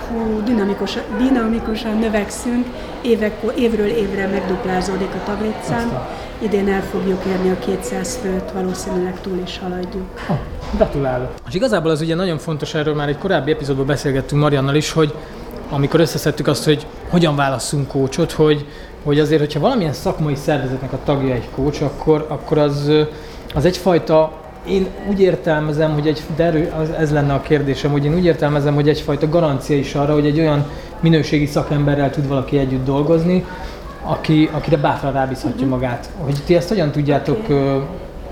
Hú, 0.09 0.43
dinamikus, 0.45 0.99
dinamikusan 1.19 1.99
növekszünk, 1.99 2.67
évek, 3.03 3.33
évről 3.57 3.87
évre 3.87 4.27
megduplázódik 4.27 5.15
a 5.15 5.25
taglétszám. 5.25 6.07
Idén 6.39 6.69
el 6.69 6.83
fogjuk 6.83 7.25
érni 7.25 7.51
a 7.51 7.59
200 7.59 8.17
főt, 8.23 8.51
valószínűleg 8.51 9.21
túl 9.21 9.41
is 9.45 9.59
haladjuk. 9.59 10.07
Oh, 10.29 10.39
gratulálok! 10.77 11.31
És 11.49 11.55
igazából 11.55 11.91
az 11.91 12.01
ugye 12.01 12.15
nagyon 12.15 12.39
fontos, 12.39 12.75
erről 12.75 12.95
már 12.95 13.09
egy 13.09 13.19
korábbi 13.19 13.51
epizódban 13.51 13.87
beszélgettünk 13.87 14.43
Mariannal 14.43 14.75
is, 14.75 14.93
hogy 14.93 15.15
amikor 15.71 16.01
összeszedtük 16.01 16.47
azt, 16.47 16.65
hogy 16.65 16.87
hogyan 17.09 17.37
válasszunk 17.37 17.89
kócsot, 17.89 18.33
hogy, 18.33 18.67
hogy 19.05 19.21
azért, 19.21 19.41
hogyha 19.41 19.61
valamilyen 19.61 19.93
szakmai 19.93 20.35
szervezetnek 20.35 20.93
a 20.93 20.99
tagja 21.05 21.35
egy 21.35 21.49
kócs, 21.55 21.81
akkor, 21.81 22.27
akkor 22.29 22.59
az, 22.59 22.93
az 23.55 23.65
egyfajta 23.65 24.33
én 24.69 24.87
úgy 25.09 25.21
értelmezem, 25.21 25.93
hogy 25.93 26.07
egy, 26.07 26.23
de 26.37 26.45
erő, 26.45 26.73
ez 26.99 27.13
lenne 27.13 27.33
a 27.33 27.41
kérdésem, 27.41 27.91
hogy 27.91 28.05
én 28.05 28.15
úgy 28.15 28.25
értelmezem, 28.25 28.75
hogy 28.75 28.89
egyfajta 28.89 29.29
garancia 29.29 29.77
is 29.77 29.95
arra, 29.95 30.13
hogy 30.13 30.27
egy 30.27 30.39
olyan 30.39 30.67
minőségi 31.01 31.47
szakemberrel 31.47 32.11
tud 32.11 32.29
valaki 32.29 32.59
együtt 32.59 32.85
dolgozni, 32.85 33.45
aki, 34.03 34.51
akire 34.53 34.77
bátran 34.77 35.13
rábízhatja 35.13 35.67
uh-huh. 35.67 35.71
magát. 35.71 36.11
Hogy 36.19 36.37
ti 36.47 36.57
ezt 36.57 36.69
hogyan 36.69 36.91
tudjátok 36.91 37.39
okay. 37.45 37.81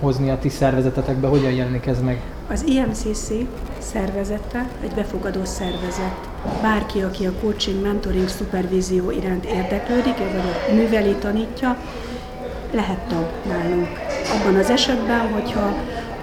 Hozni 0.01 0.31
a 0.31 0.39
ti 0.39 0.49
szervezetetekbe, 0.49 1.29
hogyan 1.29 1.53
jelenik 1.53 1.87
ez 1.87 2.03
meg? 2.03 2.21
Az 2.51 2.65
IMCC 2.67 3.33
szervezete 3.79 4.69
egy 4.83 4.93
befogadó 4.95 5.45
szervezet. 5.45 6.29
Bárki, 6.63 7.03
aki 7.03 7.27
a 7.27 7.33
coaching, 7.41 7.83
mentoring, 7.83 8.29
szupervízió 8.29 9.11
iránt 9.11 9.45
érdeklődik, 9.45 10.17
vagy 10.17 10.75
műveli, 10.75 11.15
tanítja, 11.15 11.77
lehet 12.73 12.99
tag 12.99 13.27
nálunk. 13.49 13.89
Abban 14.41 14.55
az 14.55 14.71
esetben, 14.71 15.33
hogyha 15.33 15.75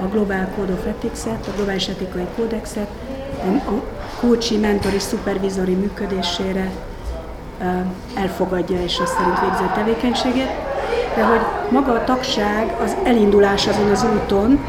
a 0.01 0.07
Global 0.11 0.47
Code 0.55 0.73
of 0.73 0.85
Ethics-et, 0.85 1.47
a 1.47 1.55
globális 1.55 1.87
etikai 1.87 2.27
kódexet, 2.35 2.87
a 3.45 3.71
coachi, 4.19 4.57
mentori, 4.57 4.99
szupervizori 4.99 5.73
működésére 5.73 6.71
elfogadja 8.13 8.81
és 8.81 8.99
azt 8.99 9.13
szerint 9.13 9.39
végzett 9.39 9.73
tevékenységet, 9.73 10.51
de 11.15 11.23
hogy 11.23 11.39
maga 11.69 11.91
a 11.91 12.03
tagság 12.03 12.75
az 12.83 12.95
elindulás 13.03 13.67
azon 13.67 13.89
az 13.91 14.05
úton, 14.15 14.59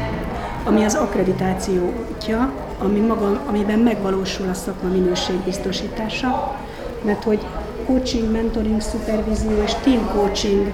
ami 0.63 0.83
az 0.83 0.95
akkreditáció 0.95 1.93
útja, 2.11 2.51
ami 2.79 2.99
maga, 2.99 3.39
amiben 3.47 3.79
megvalósul 3.79 4.49
a 4.49 4.53
szakma 4.53 4.89
minőség 4.89 5.35
biztosítása, 5.35 6.55
mert 7.01 7.23
hogy 7.23 7.39
coaching, 7.85 8.31
mentoring, 8.31 8.81
szupervízió 8.81 9.61
és 9.63 9.73
team 9.83 10.09
coaching 10.13 10.73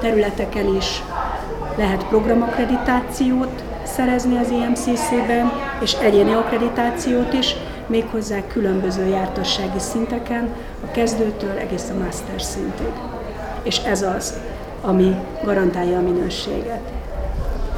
területeken 0.00 0.76
is 0.76 1.02
lehet 1.76 2.04
programakkreditációt 2.04 3.62
szerezni 3.82 4.36
az 4.36 4.50
IMCC-ben, 4.50 5.52
és 5.82 5.92
egyéni 5.92 6.32
akkreditációt 6.32 7.32
is, 7.32 7.56
méghozzá 7.86 8.46
különböző 8.46 9.06
jártassági 9.06 9.78
szinteken, 9.78 10.48
a 10.84 10.90
kezdőtől 10.90 11.58
egész 11.58 11.90
a 11.90 12.04
master 12.04 12.42
szintig. 12.42 12.92
És 13.62 13.78
ez 13.78 14.02
az, 14.02 14.34
ami 14.80 15.16
garantálja 15.44 15.98
a 15.98 16.00
minőséget. 16.00 16.80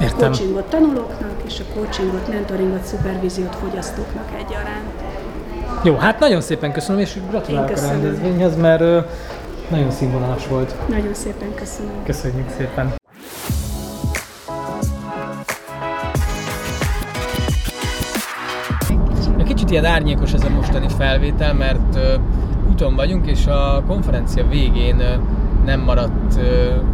Értem. 0.01 0.19
A 0.19 0.21
coachingot 0.21 0.65
tanulóknak, 0.65 1.35
és 1.47 1.61
a 1.61 1.75
coachingot, 1.75 2.29
mentoringot, 2.29 2.85
szupervíziót 2.85 3.55
fogyasztóknak 3.55 4.29
egyaránt. 4.39 4.91
Jó, 5.83 5.95
hát 5.97 6.19
nagyon 6.19 6.41
szépen 6.41 6.73
köszönöm, 6.73 7.01
és 7.01 7.19
gratulálok 7.31 7.77
a 7.77 7.81
rendezvényhez, 7.81 8.57
mert 8.57 9.07
nagyon 9.71 9.91
színvonalas 9.91 10.47
volt. 10.47 10.89
Nagyon 10.89 11.15
szépen 11.15 11.55
köszönöm. 11.55 11.93
Köszönjük 12.05 12.49
szépen. 12.57 12.93
Kicsit 19.47 19.71
ilyen 19.71 19.85
árnyékos 19.85 20.33
ez 20.33 20.45
a 20.45 20.49
mostani 20.49 20.87
felvétel, 20.99 21.55
mert 21.55 21.99
úton 22.71 22.95
vagyunk, 22.95 23.27
és 23.27 23.47
a 23.47 23.83
konferencia 23.87 24.49
végén 24.49 25.03
nem 25.65 25.81
maradt 25.81 26.41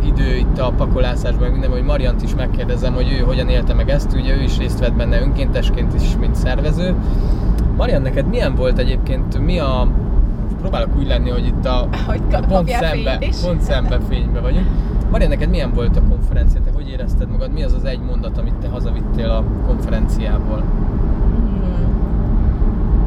idő 0.05 0.37
itt 0.37 0.59
a 0.59 0.73
pakolászásban, 0.77 1.51
minden, 1.51 1.71
hogy 1.71 1.83
Mariant 1.83 2.23
is 2.23 2.35
megkérdezem, 2.35 2.95
hogy 2.95 3.17
ő 3.21 3.25
hogyan 3.25 3.49
élte 3.49 3.75
meg 3.75 3.91
ezt, 3.91 4.13
ugye 4.13 4.37
ő 4.37 4.43
is 4.43 4.59
részt 4.59 4.79
vett 4.79 4.93
benne 4.93 5.21
önkéntesként 5.21 5.95
is, 5.95 6.17
mint 6.21 6.35
szervező. 6.35 6.95
Marian, 7.77 8.03
neked 8.03 8.29
milyen 8.29 8.55
volt 8.55 8.79
egyébként, 8.79 9.39
mi 9.39 9.59
a 9.59 9.89
próbálok 10.61 10.97
úgy 10.99 11.07
lenni, 11.07 11.31
hogy 11.31 11.47
itt 11.47 11.65
a, 11.67 11.89
hogy 12.07 12.23
a 12.33 12.41
pont, 12.49 12.69
szembe, 12.69 13.19
pont 13.43 13.61
szembe 13.61 13.99
fénybe 14.09 14.41
vagyunk. 14.41 14.67
Marian, 15.11 15.29
neked 15.29 15.51
milyen 15.51 15.73
volt 15.75 15.97
a 15.97 16.03
konferencia? 16.09 16.61
Te 16.61 16.71
hogy 16.75 16.89
érezted 16.89 17.31
magad? 17.31 17.53
Mi 17.53 17.63
az 17.63 17.73
az 17.73 17.85
egy 17.85 18.01
mondat, 18.01 18.39
amit 18.39 18.55
te 18.55 18.69
hazavittél 18.69 19.31
a 19.31 19.45
konferenciából? 19.67 20.59
Hmm. 20.59 21.89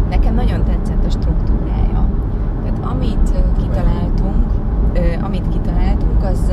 Nekem 0.10 0.34
nagyon 0.34 0.64
tetszett 0.64 1.06
a 1.06 1.10
struktúrája. 1.10 2.08
Tehát 2.64 2.80
amit 2.92 3.34
kitaláltunk, 3.60 4.52
amit 5.22 5.50
kitaláltunk, 5.50 6.24
az, 6.24 6.52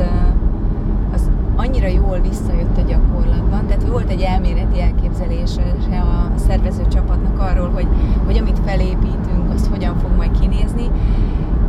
az 1.13 1.29
annyira 1.55 1.87
jól 1.87 2.19
visszajött 2.19 2.77
a 2.77 2.81
gyakorlatban, 2.81 3.67
tehát 3.67 3.87
volt 3.87 4.09
egy 4.09 4.21
elméleti 4.21 4.81
elképzelése 4.81 5.61
a 5.91 6.37
szervező 6.37 6.87
csapatnak 6.87 7.39
arról, 7.39 7.69
hogy, 7.69 7.87
hogy 8.25 8.37
amit 8.37 8.59
felépítünk, 8.65 9.53
az 9.53 9.67
hogyan 9.71 9.97
fog 9.97 10.11
majd 10.17 10.39
kinézni, 10.39 10.91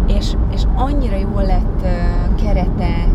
és, 0.07 0.33
és 0.53 0.63
annyira 0.75 1.17
jól 1.17 1.43
lett 1.43 1.87
kerete 2.43 3.09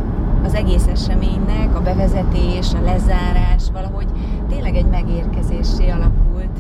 az 0.44 0.54
egész 0.54 0.88
eseménynek, 0.88 1.76
a 1.76 1.82
bevezetés, 1.82 2.74
a 2.74 2.84
lezárás, 2.84 3.64
valahogy 3.74 4.08
tényleg 4.50 4.76
egy 4.76 4.90
megérkezésé 4.90 5.90
alakult 5.90 6.58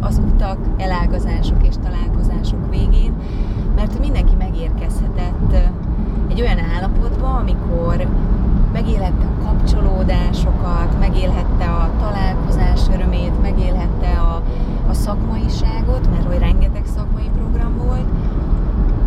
az 0.00 0.20
utak, 0.32 0.58
elágazások 0.76 1.66
és 1.66 1.74
találkozások 1.82 2.70
végén, 2.70 3.12
mert 3.76 4.00
mindenki 4.00 4.34
megérkezhetett 4.38 5.56
egy 6.36 6.42
olyan 6.42 6.58
állapotba, 6.58 7.28
amikor 7.28 8.06
megélhette 8.72 9.24
a 9.24 9.44
kapcsolódásokat, 9.44 10.98
megélhette 10.98 11.64
a 11.64 11.90
találkozás 12.00 12.80
örömét, 12.92 13.42
megélhette 13.42 14.18
a, 14.20 14.42
a 14.88 14.92
szakmaiságot, 14.92 16.10
mert 16.10 16.26
hogy 16.26 16.38
rengeteg 16.38 16.86
szakmai 16.94 17.30
program 17.36 17.76
volt, 17.86 18.08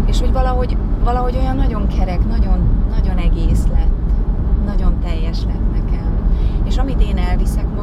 és 0.05 0.19
hogy 0.19 0.31
valahogy, 0.31 0.77
valahogy 1.03 1.35
olyan 1.35 1.55
nagyon 1.55 1.87
kerek, 1.87 2.27
nagyon, 2.27 2.85
nagyon 2.89 3.17
egész 3.17 3.63
lett, 3.71 4.11
nagyon 4.65 4.99
teljes 4.99 5.43
lett 5.43 5.71
nekem. 5.71 6.29
És 6.63 6.77
amit 6.77 7.01
én 7.01 7.17
elviszek 7.17 7.75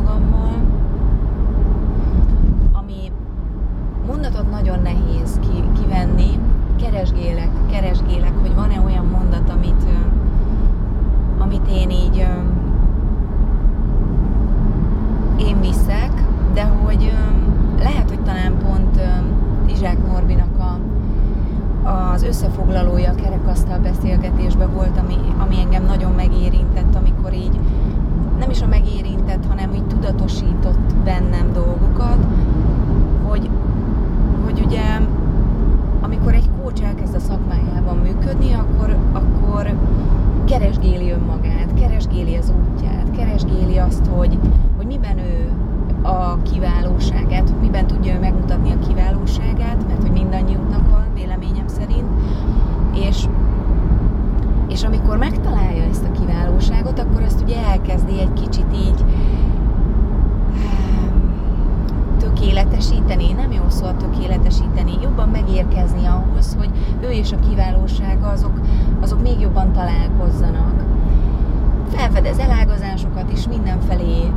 felé 74.07 74.33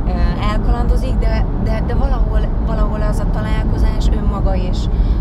elkalandozik, 0.52 1.18
de, 1.18 1.46
de, 1.64 1.82
de 1.86 1.94
valahol, 1.94 2.40
valahol 2.66 3.02
az 3.02 3.18
a 3.18 3.30
találkozás 3.30 4.08
önmaga 4.08 4.56
és 4.56 4.78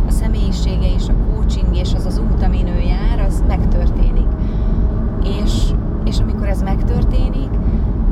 a 0.08 0.12
személyisége 0.12 0.94
és 0.96 1.08
a 1.08 1.14
coaching 1.34 1.76
és 1.76 1.94
az 1.94 2.06
az 2.06 2.18
út, 2.18 2.44
amin 2.44 2.68
ő 2.68 2.80
jár, 2.80 3.26
az 3.28 3.44
megtörténik. 3.48 4.28
És, 5.44 5.74
és 6.04 6.20
amikor 6.20 6.48
ez 6.48 6.62
megtörténik, 6.62 7.50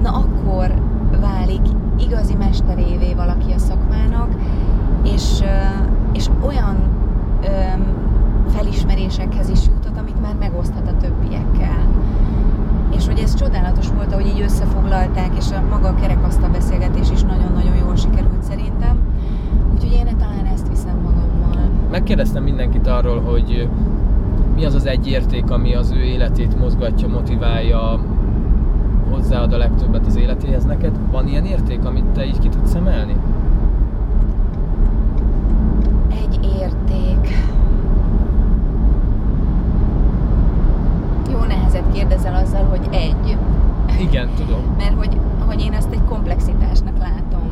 na 0.02 0.10
akkor 0.10 0.74
válik 1.22 1.66
igazi 2.00 2.36
mesterévé 2.36 3.14
valaki 3.14 3.52
a 3.52 3.58
szakmának, 3.58 4.30
és, 5.04 5.44
és 6.14 6.30
olyan 6.46 6.76
felismerésekhez 8.48 9.50
is 9.50 9.66
jutott, 9.66 9.98
amit 9.98 10.22
már 10.22 10.36
megoszthat 10.40 10.88
a 10.88 10.98
többiekkel 10.98 11.87
szak 14.18 14.44
összefoglalták, 14.44 15.32
és 15.38 15.52
a 15.52 15.62
maga 15.70 15.88
a 15.88 15.96
kerekasztal 15.96 16.50
beszélgetés 16.50 17.12
is 17.12 17.22
nagyon-nagyon 17.22 17.76
jól 17.76 17.96
sikerült 17.96 18.44
szerintem. 18.44 18.98
Úgyhogy 19.74 19.92
én 19.92 20.18
talán 20.18 20.46
ezt 20.54 20.68
viszem 20.68 20.96
magammal. 20.96 21.70
Megkérdeztem 21.92 22.44
mindenkit 22.44 22.88
arról, 22.88 23.22
hogy 23.22 23.70
mi 24.56 24.66
az 24.66 24.74
az 24.74 24.86
egy 24.86 25.08
érték, 25.08 25.52
ami 25.52 25.76
az 25.76 25.92
ő 25.92 26.04
életét 26.04 26.60
mozgatja, 26.60 27.08
motiválja, 27.08 28.00
hozzáad 29.10 29.54
a 29.54 29.58
legtöbbet 29.58 30.06
az 30.06 30.16
életéhez 30.16 30.66
neked. 30.66 30.98
Van 31.12 31.28
ilyen 31.28 31.46
érték, 31.46 31.86
amit 31.86 32.06
te 32.06 32.26
így 32.26 32.40
ki 32.40 32.50
tudsz 32.50 32.74
emelni? 32.74 33.16
Egy 36.10 36.40
érték. 36.60 37.36
Jó 41.38 41.44
nehezet 41.44 41.92
kérdezel 41.94 42.36
azzal, 42.36 42.64
hogy 42.64 42.88
egy. 42.92 43.38
Igen, 44.00 44.30
tudom. 44.36 44.62
Mert 44.78 44.96
hogy, 44.98 45.20
hogy 45.46 45.62
én 45.62 45.74
ezt 45.74 45.92
egy 45.92 46.04
komplexitásnak 46.10 46.98
látom. 47.00 47.50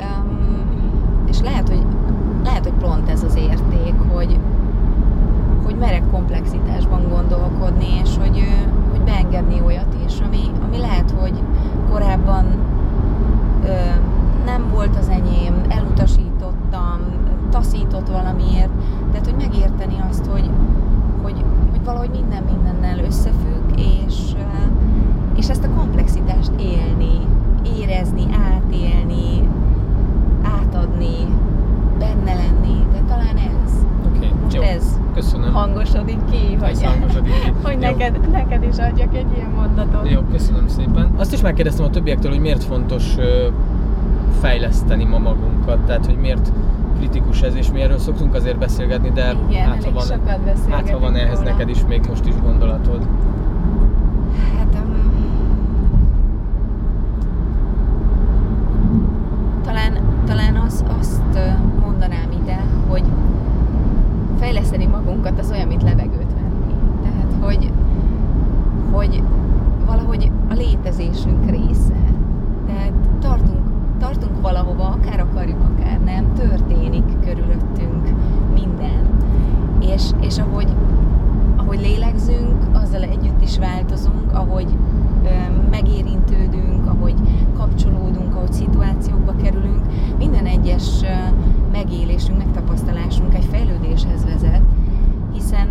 Um, 0.00 1.26
és 1.28 1.40
lehet, 1.40 1.68
hogy 1.68 1.82
lehet, 2.44 2.64
hogy 2.64 2.88
pont 2.88 3.08
ez 3.08 3.22
az 3.22 3.36
érték, 3.36 3.94
hogy, 4.12 4.38
hogy 5.64 5.76
merek 5.76 6.10
komplexitásban 6.10 7.08
gondolkodni, 7.08 8.00
és 8.02 8.16
hogy, 8.18 8.44
hogy 8.90 9.00
beengedni 9.00 9.60
olyat 9.64 9.94
is, 10.06 10.20
ami, 10.26 10.42
ami 10.66 10.78
lehet, 10.78 11.14
hogy 11.20 11.42
korábban 11.90 12.44
ö, 13.64 13.72
nem 14.44 14.70
volt 14.72 14.96
az 14.96 15.08
enyém, 15.08 15.54
elutasítottam, 15.68 16.98
taszított 17.50 18.08
valamiért, 18.08 18.70
tehát 19.10 19.26
hogy 19.26 19.36
megérteni 19.38 19.96
azt, 20.10 20.26
hogy, 20.26 20.50
valahogy 21.92 22.10
minden 22.10 22.42
mindennel 22.42 23.04
összefügg, 23.04 23.78
és, 24.06 24.14
és 25.36 25.48
ezt 25.48 25.64
a 25.64 25.68
komplexitást 25.76 26.50
élni, 26.58 27.18
érezni, 27.80 28.26
átélni, 28.52 29.48
átadni, 30.42 31.16
benne 31.98 32.34
lenni, 32.34 32.86
de 32.92 33.00
talán 33.08 33.36
ez. 33.36 33.72
Okay, 34.06 34.32
Most 34.42 34.54
jó. 34.54 34.62
ez 34.62 34.98
Köszönöm. 35.14 35.52
hangosodik 35.52 36.18
ki, 36.30 36.58
Ez 36.60 36.68
hogy, 36.68 36.84
hangosodik 36.84 37.32
ki. 37.32 37.52
hogy 37.66 37.72
Jó. 37.72 37.78
neked, 37.78 38.30
neked 38.30 38.62
is 38.62 38.76
adjak 38.78 39.14
egy 39.14 39.26
ilyen 39.36 39.50
mondatot. 39.50 40.10
Jó, 40.10 40.20
köszönöm 40.20 40.68
szépen. 40.68 41.10
Azt 41.16 41.32
is 41.32 41.40
megkérdeztem 41.40 41.84
a 41.84 41.90
többiektől, 41.90 42.30
hogy 42.30 42.40
miért 42.40 42.64
fontos 42.64 43.16
fejleszteni 44.40 45.04
ma 45.04 45.18
magunkat, 45.18 45.78
tehát 45.78 46.06
hogy 46.06 46.16
miért 46.16 46.52
kritikus 47.00 47.42
ez, 47.42 47.54
és 47.54 47.70
mi 47.72 47.80
erről 47.80 47.98
szoktunk 47.98 48.34
azért 48.34 48.58
beszélgetni, 48.58 49.10
de 49.10 49.34
Igen, 49.48 49.68
hát, 49.68 49.84
ha 49.84 49.90
van, 49.90 50.04
hát, 50.70 50.90
ha 50.90 50.98
van 50.98 51.14
ehhez 51.14 51.38
róla. 51.38 51.50
neked 51.50 51.68
is 51.68 51.84
még 51.88 52.06
most 52.08 52.26
is 52.26 52.34
gondolatod. 52.42 53.06
Hát, 54.56 54.74
um, 54.84 55.12
talán, 59.64 59.98
talán 60.26 60.56
az, 60.56 60.84
azt 60.98 61.38
mondanám 61.80 62.30
ide, 62.42 62.64
hogy 62.88 63.04
fejleszteni 64.38 64.86
magunkat 64.86 65.38
az 65.38 65.50
olyan, 65.50 65.68
mint 65.68 65.82
levegőt 65.82 66.32
venni. 66.32 66.74
Tehát, 67.02 67.34
hogy, 67.40 67.72
hogy 68.90 69.22
valahogy 69.86 70.30
a 70.50 70.54
létezésünk 70.54 71.50
része. 71.50 71.94
Tehát 72.66 72.92
tartunk, 73.20 73.59
tartunk 74.20 74.40
valahova, 74.40 74.84
akár 74.84 75.20
akarjuk, 75.20 75.58
akár 75.60 76.00
nem, 76.04 76.32
történik 76.34 77.04
körülöttünk 77.24 78.08
minden. 78.54 79.06
És, 79.94 80.02
és 80.20 80.38
ahogy, 80.38 80.68
ahogy 81.56 81.80
lélegzünk, 81.80 82.54
azzal 82.72 83.02
együtt 83.02 83.42
is 83.42 83.58
változunk, 83.58 84.32
ahogy 84.32 84.66
ö, 85.24 85.28
megérintődünk, 85.70 86.86
ahogy 86.86 87.14
kapcsolódunk, 87.56 88.34
ahogy 88.34 88.52
szituációkba 88.52 89.32
kerülünk, 89.42 89.80
minden 90.18 90.46
egyes 90.46 91.02
ö, 91.02 91.06
megélésünk, 91.72 92.38
megtapasztalásunk 92.38 93.34
egy 93.34 93.46
fejlődéshez 93.50 94.24
vezet, 94.24 94.62
hiszen 95.32 95.68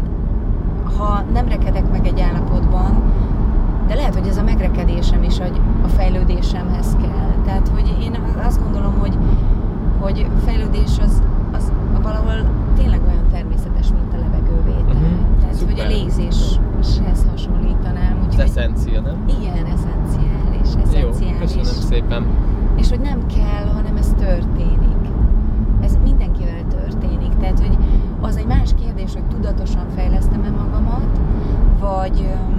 ha 0.98 1.24
nem 1.34 1.48
rekedek 1.48 1.92
meg 1.92 2.06
egy 2.08 2.20
állapotban, 2.22 3.02
de 3.88 3.96
lehet, 3.96 4.16
hogy 4.16 4.28
ez 4.28 4.38
a 4.38 4.44
megrekedésem 4.44 5.24
is 5.24 5.40
hogy 5.40 5.62
a 5.84 5.88
fejlődésemhez 5.88 6.96
kell. 7.02 7.34
Tehát, 7.46 7.68
hogy 7.74 7.96
én 8.02 8.20
azt 8.46 8.64
gondolom, 8.64 8.94
hogy, 9.00 9.18
hogy 10.00 10.28
fejlődés 10.46 10.98
az, 11.04 11.22
az 11.52 11.72
valahol 12.02 12.50
tényleg 12.78 13.00
olyan 13.08 13.24
természetes, 13.32 13.88
mint 13.88 14.14
a 14.14 14.18
levegővétel. 14.18 14.94
Mhm, 15.02 15.40
Tehát, 15.40 15.54
szuper. 15.54 15.76
hogy 15.76 15.86
a 15.86 15.88
légzéshez 15.98 17.26
hasonlítanám. 17.32 18.18
Az 18.20 18.26
Úgyhogy 18.28 18.44
eszencia, 18.44 19.02
nem? 19.02 19.16
igen, 19.42 19.66
eszenciális, 19.66 20.70
Jó, 21.02 21.08
eszenciális. 21.10 21.40
köszönöm 21.40 21.66
szépen. 21.90 22.26
És 22.76 22.90
hogy 22.90 23.00
nem 23.00 23.20
kell, 23.36 23.74
hanem 23.74 23.96
ez 23.98 24.14
történik. 24.18 25.04
Ez 25.82 25.98
mindenkivel 26.04 26.64
történik. 26.70 27.34
Tehát, 27.40 27.60
hogy 27.60 27.78
az 28.22 28.38
egy 28.38 28.46
más 28.48 28.70
kérdés, 28.84 29.14
hogy 29.14 29.24
tudatosan 29.24 29.86
fejlesztem-e 29.96 30.50
magamat, 30.50 31.20
vagy, 31.80 32.26
ö, 32.34 32.58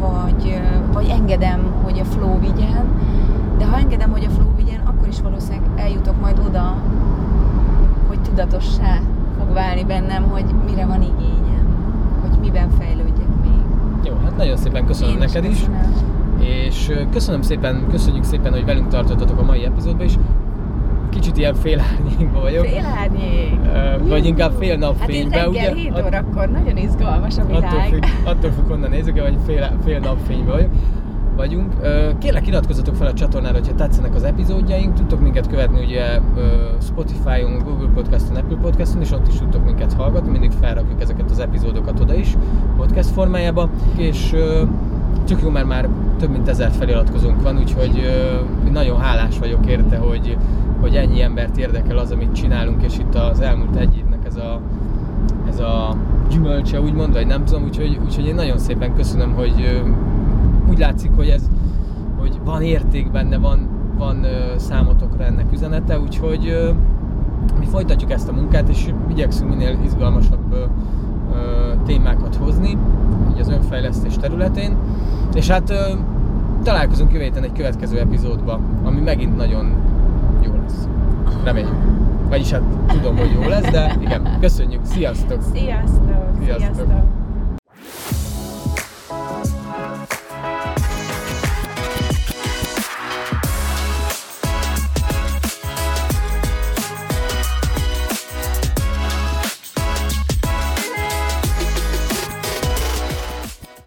vagy, 0.00 0.46
ö, 0.46 0.92
vagy 0.92 1.08
engedem, 1.18 1.60
hogy 1.82 1.98
a 1.98 2.04
flow 2.04 2.38
vigyen, 2.40 2.84
de 3.58 3.64
ha 3.66 3.76
engedem, 3.78 4.10
hogy 4.10 4.24
a 4.24 4.30
flow 4.30 4.54
vigyen, 4.56 4.80
akkor 4.84 5.08
is 5.08 5.20
valószínűleg 5.20 5.62
eljutok 5.76 6.20
majd 6.20 6.38
oda, 6.48 6.76
hogy 8.08 8.20
tudatossá 8.20 8.98
fog 9.38 9.52
válni 9.52 9.84
bennem, 9.84 10.22
hogy 10.30 10.44
mire 10.66 10.86
van 10.86 11.02
igényem, 11.02 11.66
hogy 12.20 12.38
miben 12.40 12.70
fejlődjek 12.78 13.28
még. 13.42 13.62
Jó, 14.04 14.14
hát 14.24 14.36
nagyon 14.36 14.56
szépen 14.56 14.86
köszönöm 14.86 15.12
Én 15.12 15.18
neked 15.18 15.44
is. 15.44 15.58
köszönöm. 15.58 15.80
És 16.38 16.88
ö, 16.88 17.08
köszönöm 17.10 17.42
szépen, 17.42 17.86
köszönjük 17.90 18.24
szépen, 18.24 18.52
hogy 18.52 18.64
velünk 18.64 18.88
tartottatok 18.88 19.38
a 19.38 19.44
mai 19.44 19.64
epizódban 19.64 20.06
is. 20.06 20.18
Kicsit 21.10 21.36
ilyen 21.36 21.54
félárnyékban 21.54 22.40
vagyok. 22.42 22.64
Fél 22.66 22.84
árnyék. 23.02 23.58
Ö, 23.64 24.08
Vagy 24.62 24.70
fél 24.70 24.78
napfényben, 24.78 25.38
Hát 25.38 25.46
itt 25.48 25.54
reggel 25.54 25.72
ugye? 25.72 25.80
7 25.80 25.90
At- 25.92 26.04
órakor 26.04 26.48
nagyon 26.48 26.76
izgalmas 26.76 27.36
a 27.38 27.40
Attól 27.42 27.56
világ. 27.60 27.88
függ, 27.88 28.02
attól 28.24 28.50
függ, 28.50 28.68
honnan 28.68 28.90
nézzük, 28.90 29.20
vagy 29.20 29.36
fél, 29.46 29.76
fél 29.84 29.98
napfényben 29.98 30.50
vagyok. 30.54 30.70
vagyunk. 31.36 31.72
Ö, 31.82 32.08
Kérlek 32.18 32.46
iratkozzatok 32.46 32.94
fel 32.94 33.06
a 33.06 33.12
csatornára, 33.12 33.54
hogyha 33.58 33.74
tetszenek 33.74 34.14
az 34.14 34.22
epizódjaink. 34.22 34.94
Tudtok 34.94 35.20
minket 35.20 35.46
követni 35.48 35.84
ugye 35.84 36.18
Spotify-on, 36.80 37.58
Google 37.64 37.88
Podcast-on, 37.94 38.36
Apple 38.36 38.56
Podcast-on, 38.56 39.00
és 39.02 39.10
ott 39.12 39.28
is 39.28 39.34
tudtok 39.38 39.64
minket 39.64 39.92
hallgatni. 39.92 40.30
Mindig 40.30 40.50
felrakjuk 40.60 41.00
ezeket 41.00 41.30
az 41.30 41.38
epizódokat 41.38 42.00
oda 42.00 42.14
is, 42.14 42.36
podcast 42.76 43.08
formájába. 43.10 43.70
És 43.96 44.34
csak 45.28 45.42
jó, 45.42 45.48
mert 45.50 45.66
már 45.66 45.88
több 46.18 46.30
mint 46.30 46.48
ezer 46.48 46.70
feliratkozónk 46.70 47.42
van, 47.42 47.58
úgyhogy 47.58 48.02
nagyon 48.72 48.98
hálás 49.00 49.38
vagyok 49.38 49.66
érte, 49.66 49.96
hogy, 49.96 50.36
hogy 50.80 50.94
ennyi 50.96 51.22
embert 51.22 51.56
érdekel 51.56 51.98
az, 51.98 52.10
amit 52.10 52.32
csinálunk, 52.34 52.82
és 52.82 52.98
itt 52.98 53.14
az 53.14 53.40
elmúlt 53.40 53.76
egy 53.76 54.01
ez 54.32 54.42
a, 54.42 54.60
ez 55.48 55.58
a 55.60 55.96
gyümölcse, 56.30 56.80
úgymond, 56.80 57.12
vagy 57.12 57.26
nem 57.26 57.44
tudom, 57.44 57.62
úgyhogy, 57.62 57.98
úgyhogy 58.04 58.26
én 58.26 58.34
nagyon 58.34 58.58
szépen 58.58 58.94
köszönöm, 58.94 59.34
hogy 59.34 59.82
úgy 60.68 60.78
látszik, 60.78 61.10
hogy 61.16 61.28
ez, 61.28 61.48
hogy 62.18 62.38
van 62.44 62.62
érték 62.62 63.10
benne, 63.10 63.38
van, 63.38 63.68
van 63.98 64.26
számotokra 64.56 65.24
ennek 65.24 65.52
üzenete, 65.52 66.00
úgyhogy 66.00 66.72
mi 67.58 67.66
folytatjuk 67.66 68.10
ezt 68.10 68.28
a 68.28 68.32
munkát, 68.32 68.68
és 68.68 68.92
igyekszünk 69.10 69.50
minél 69.50 69.78
izgalmasabb 69.84 70.70
témákat 71.86 72.36
hozni, 72.36 72.78
így 73.32 73.40
az 73.40 73.48
önfejlesztés 73.48 74.16
területén, 74.16 74.76
és 75.34 75.48
hát 75.48 75.72
találkozunk 76.62 77.12
jövő 77.12 77.24
héten 77.24 77.42
egy 77.42 77.52
következő 77.52 77.98
epizódba, 77.98 78.60
ami 78.82 79.00
megint 79.00 79.36
nagyon 79.36 79.72
jó 80.42 80.52
lesz. 80.62 80.88
Reméljük. 81.44 82.01
Vagyis 82.32 82.50
hát 82.50 82.62
tudom, 82.88 83.16
hogy 83.16 83.30
jó 83.32 83.48
lesz, 83.48 83.70
de 83.70 83.96
igen, 84.00 84.36
köszönjük, 84.40 84.84
sziasztok! 84.84 85.42
Sziasztok! 85.54 86.28
Sziasztok. 86.42 86.58
Sziasztok. 86.58 87.21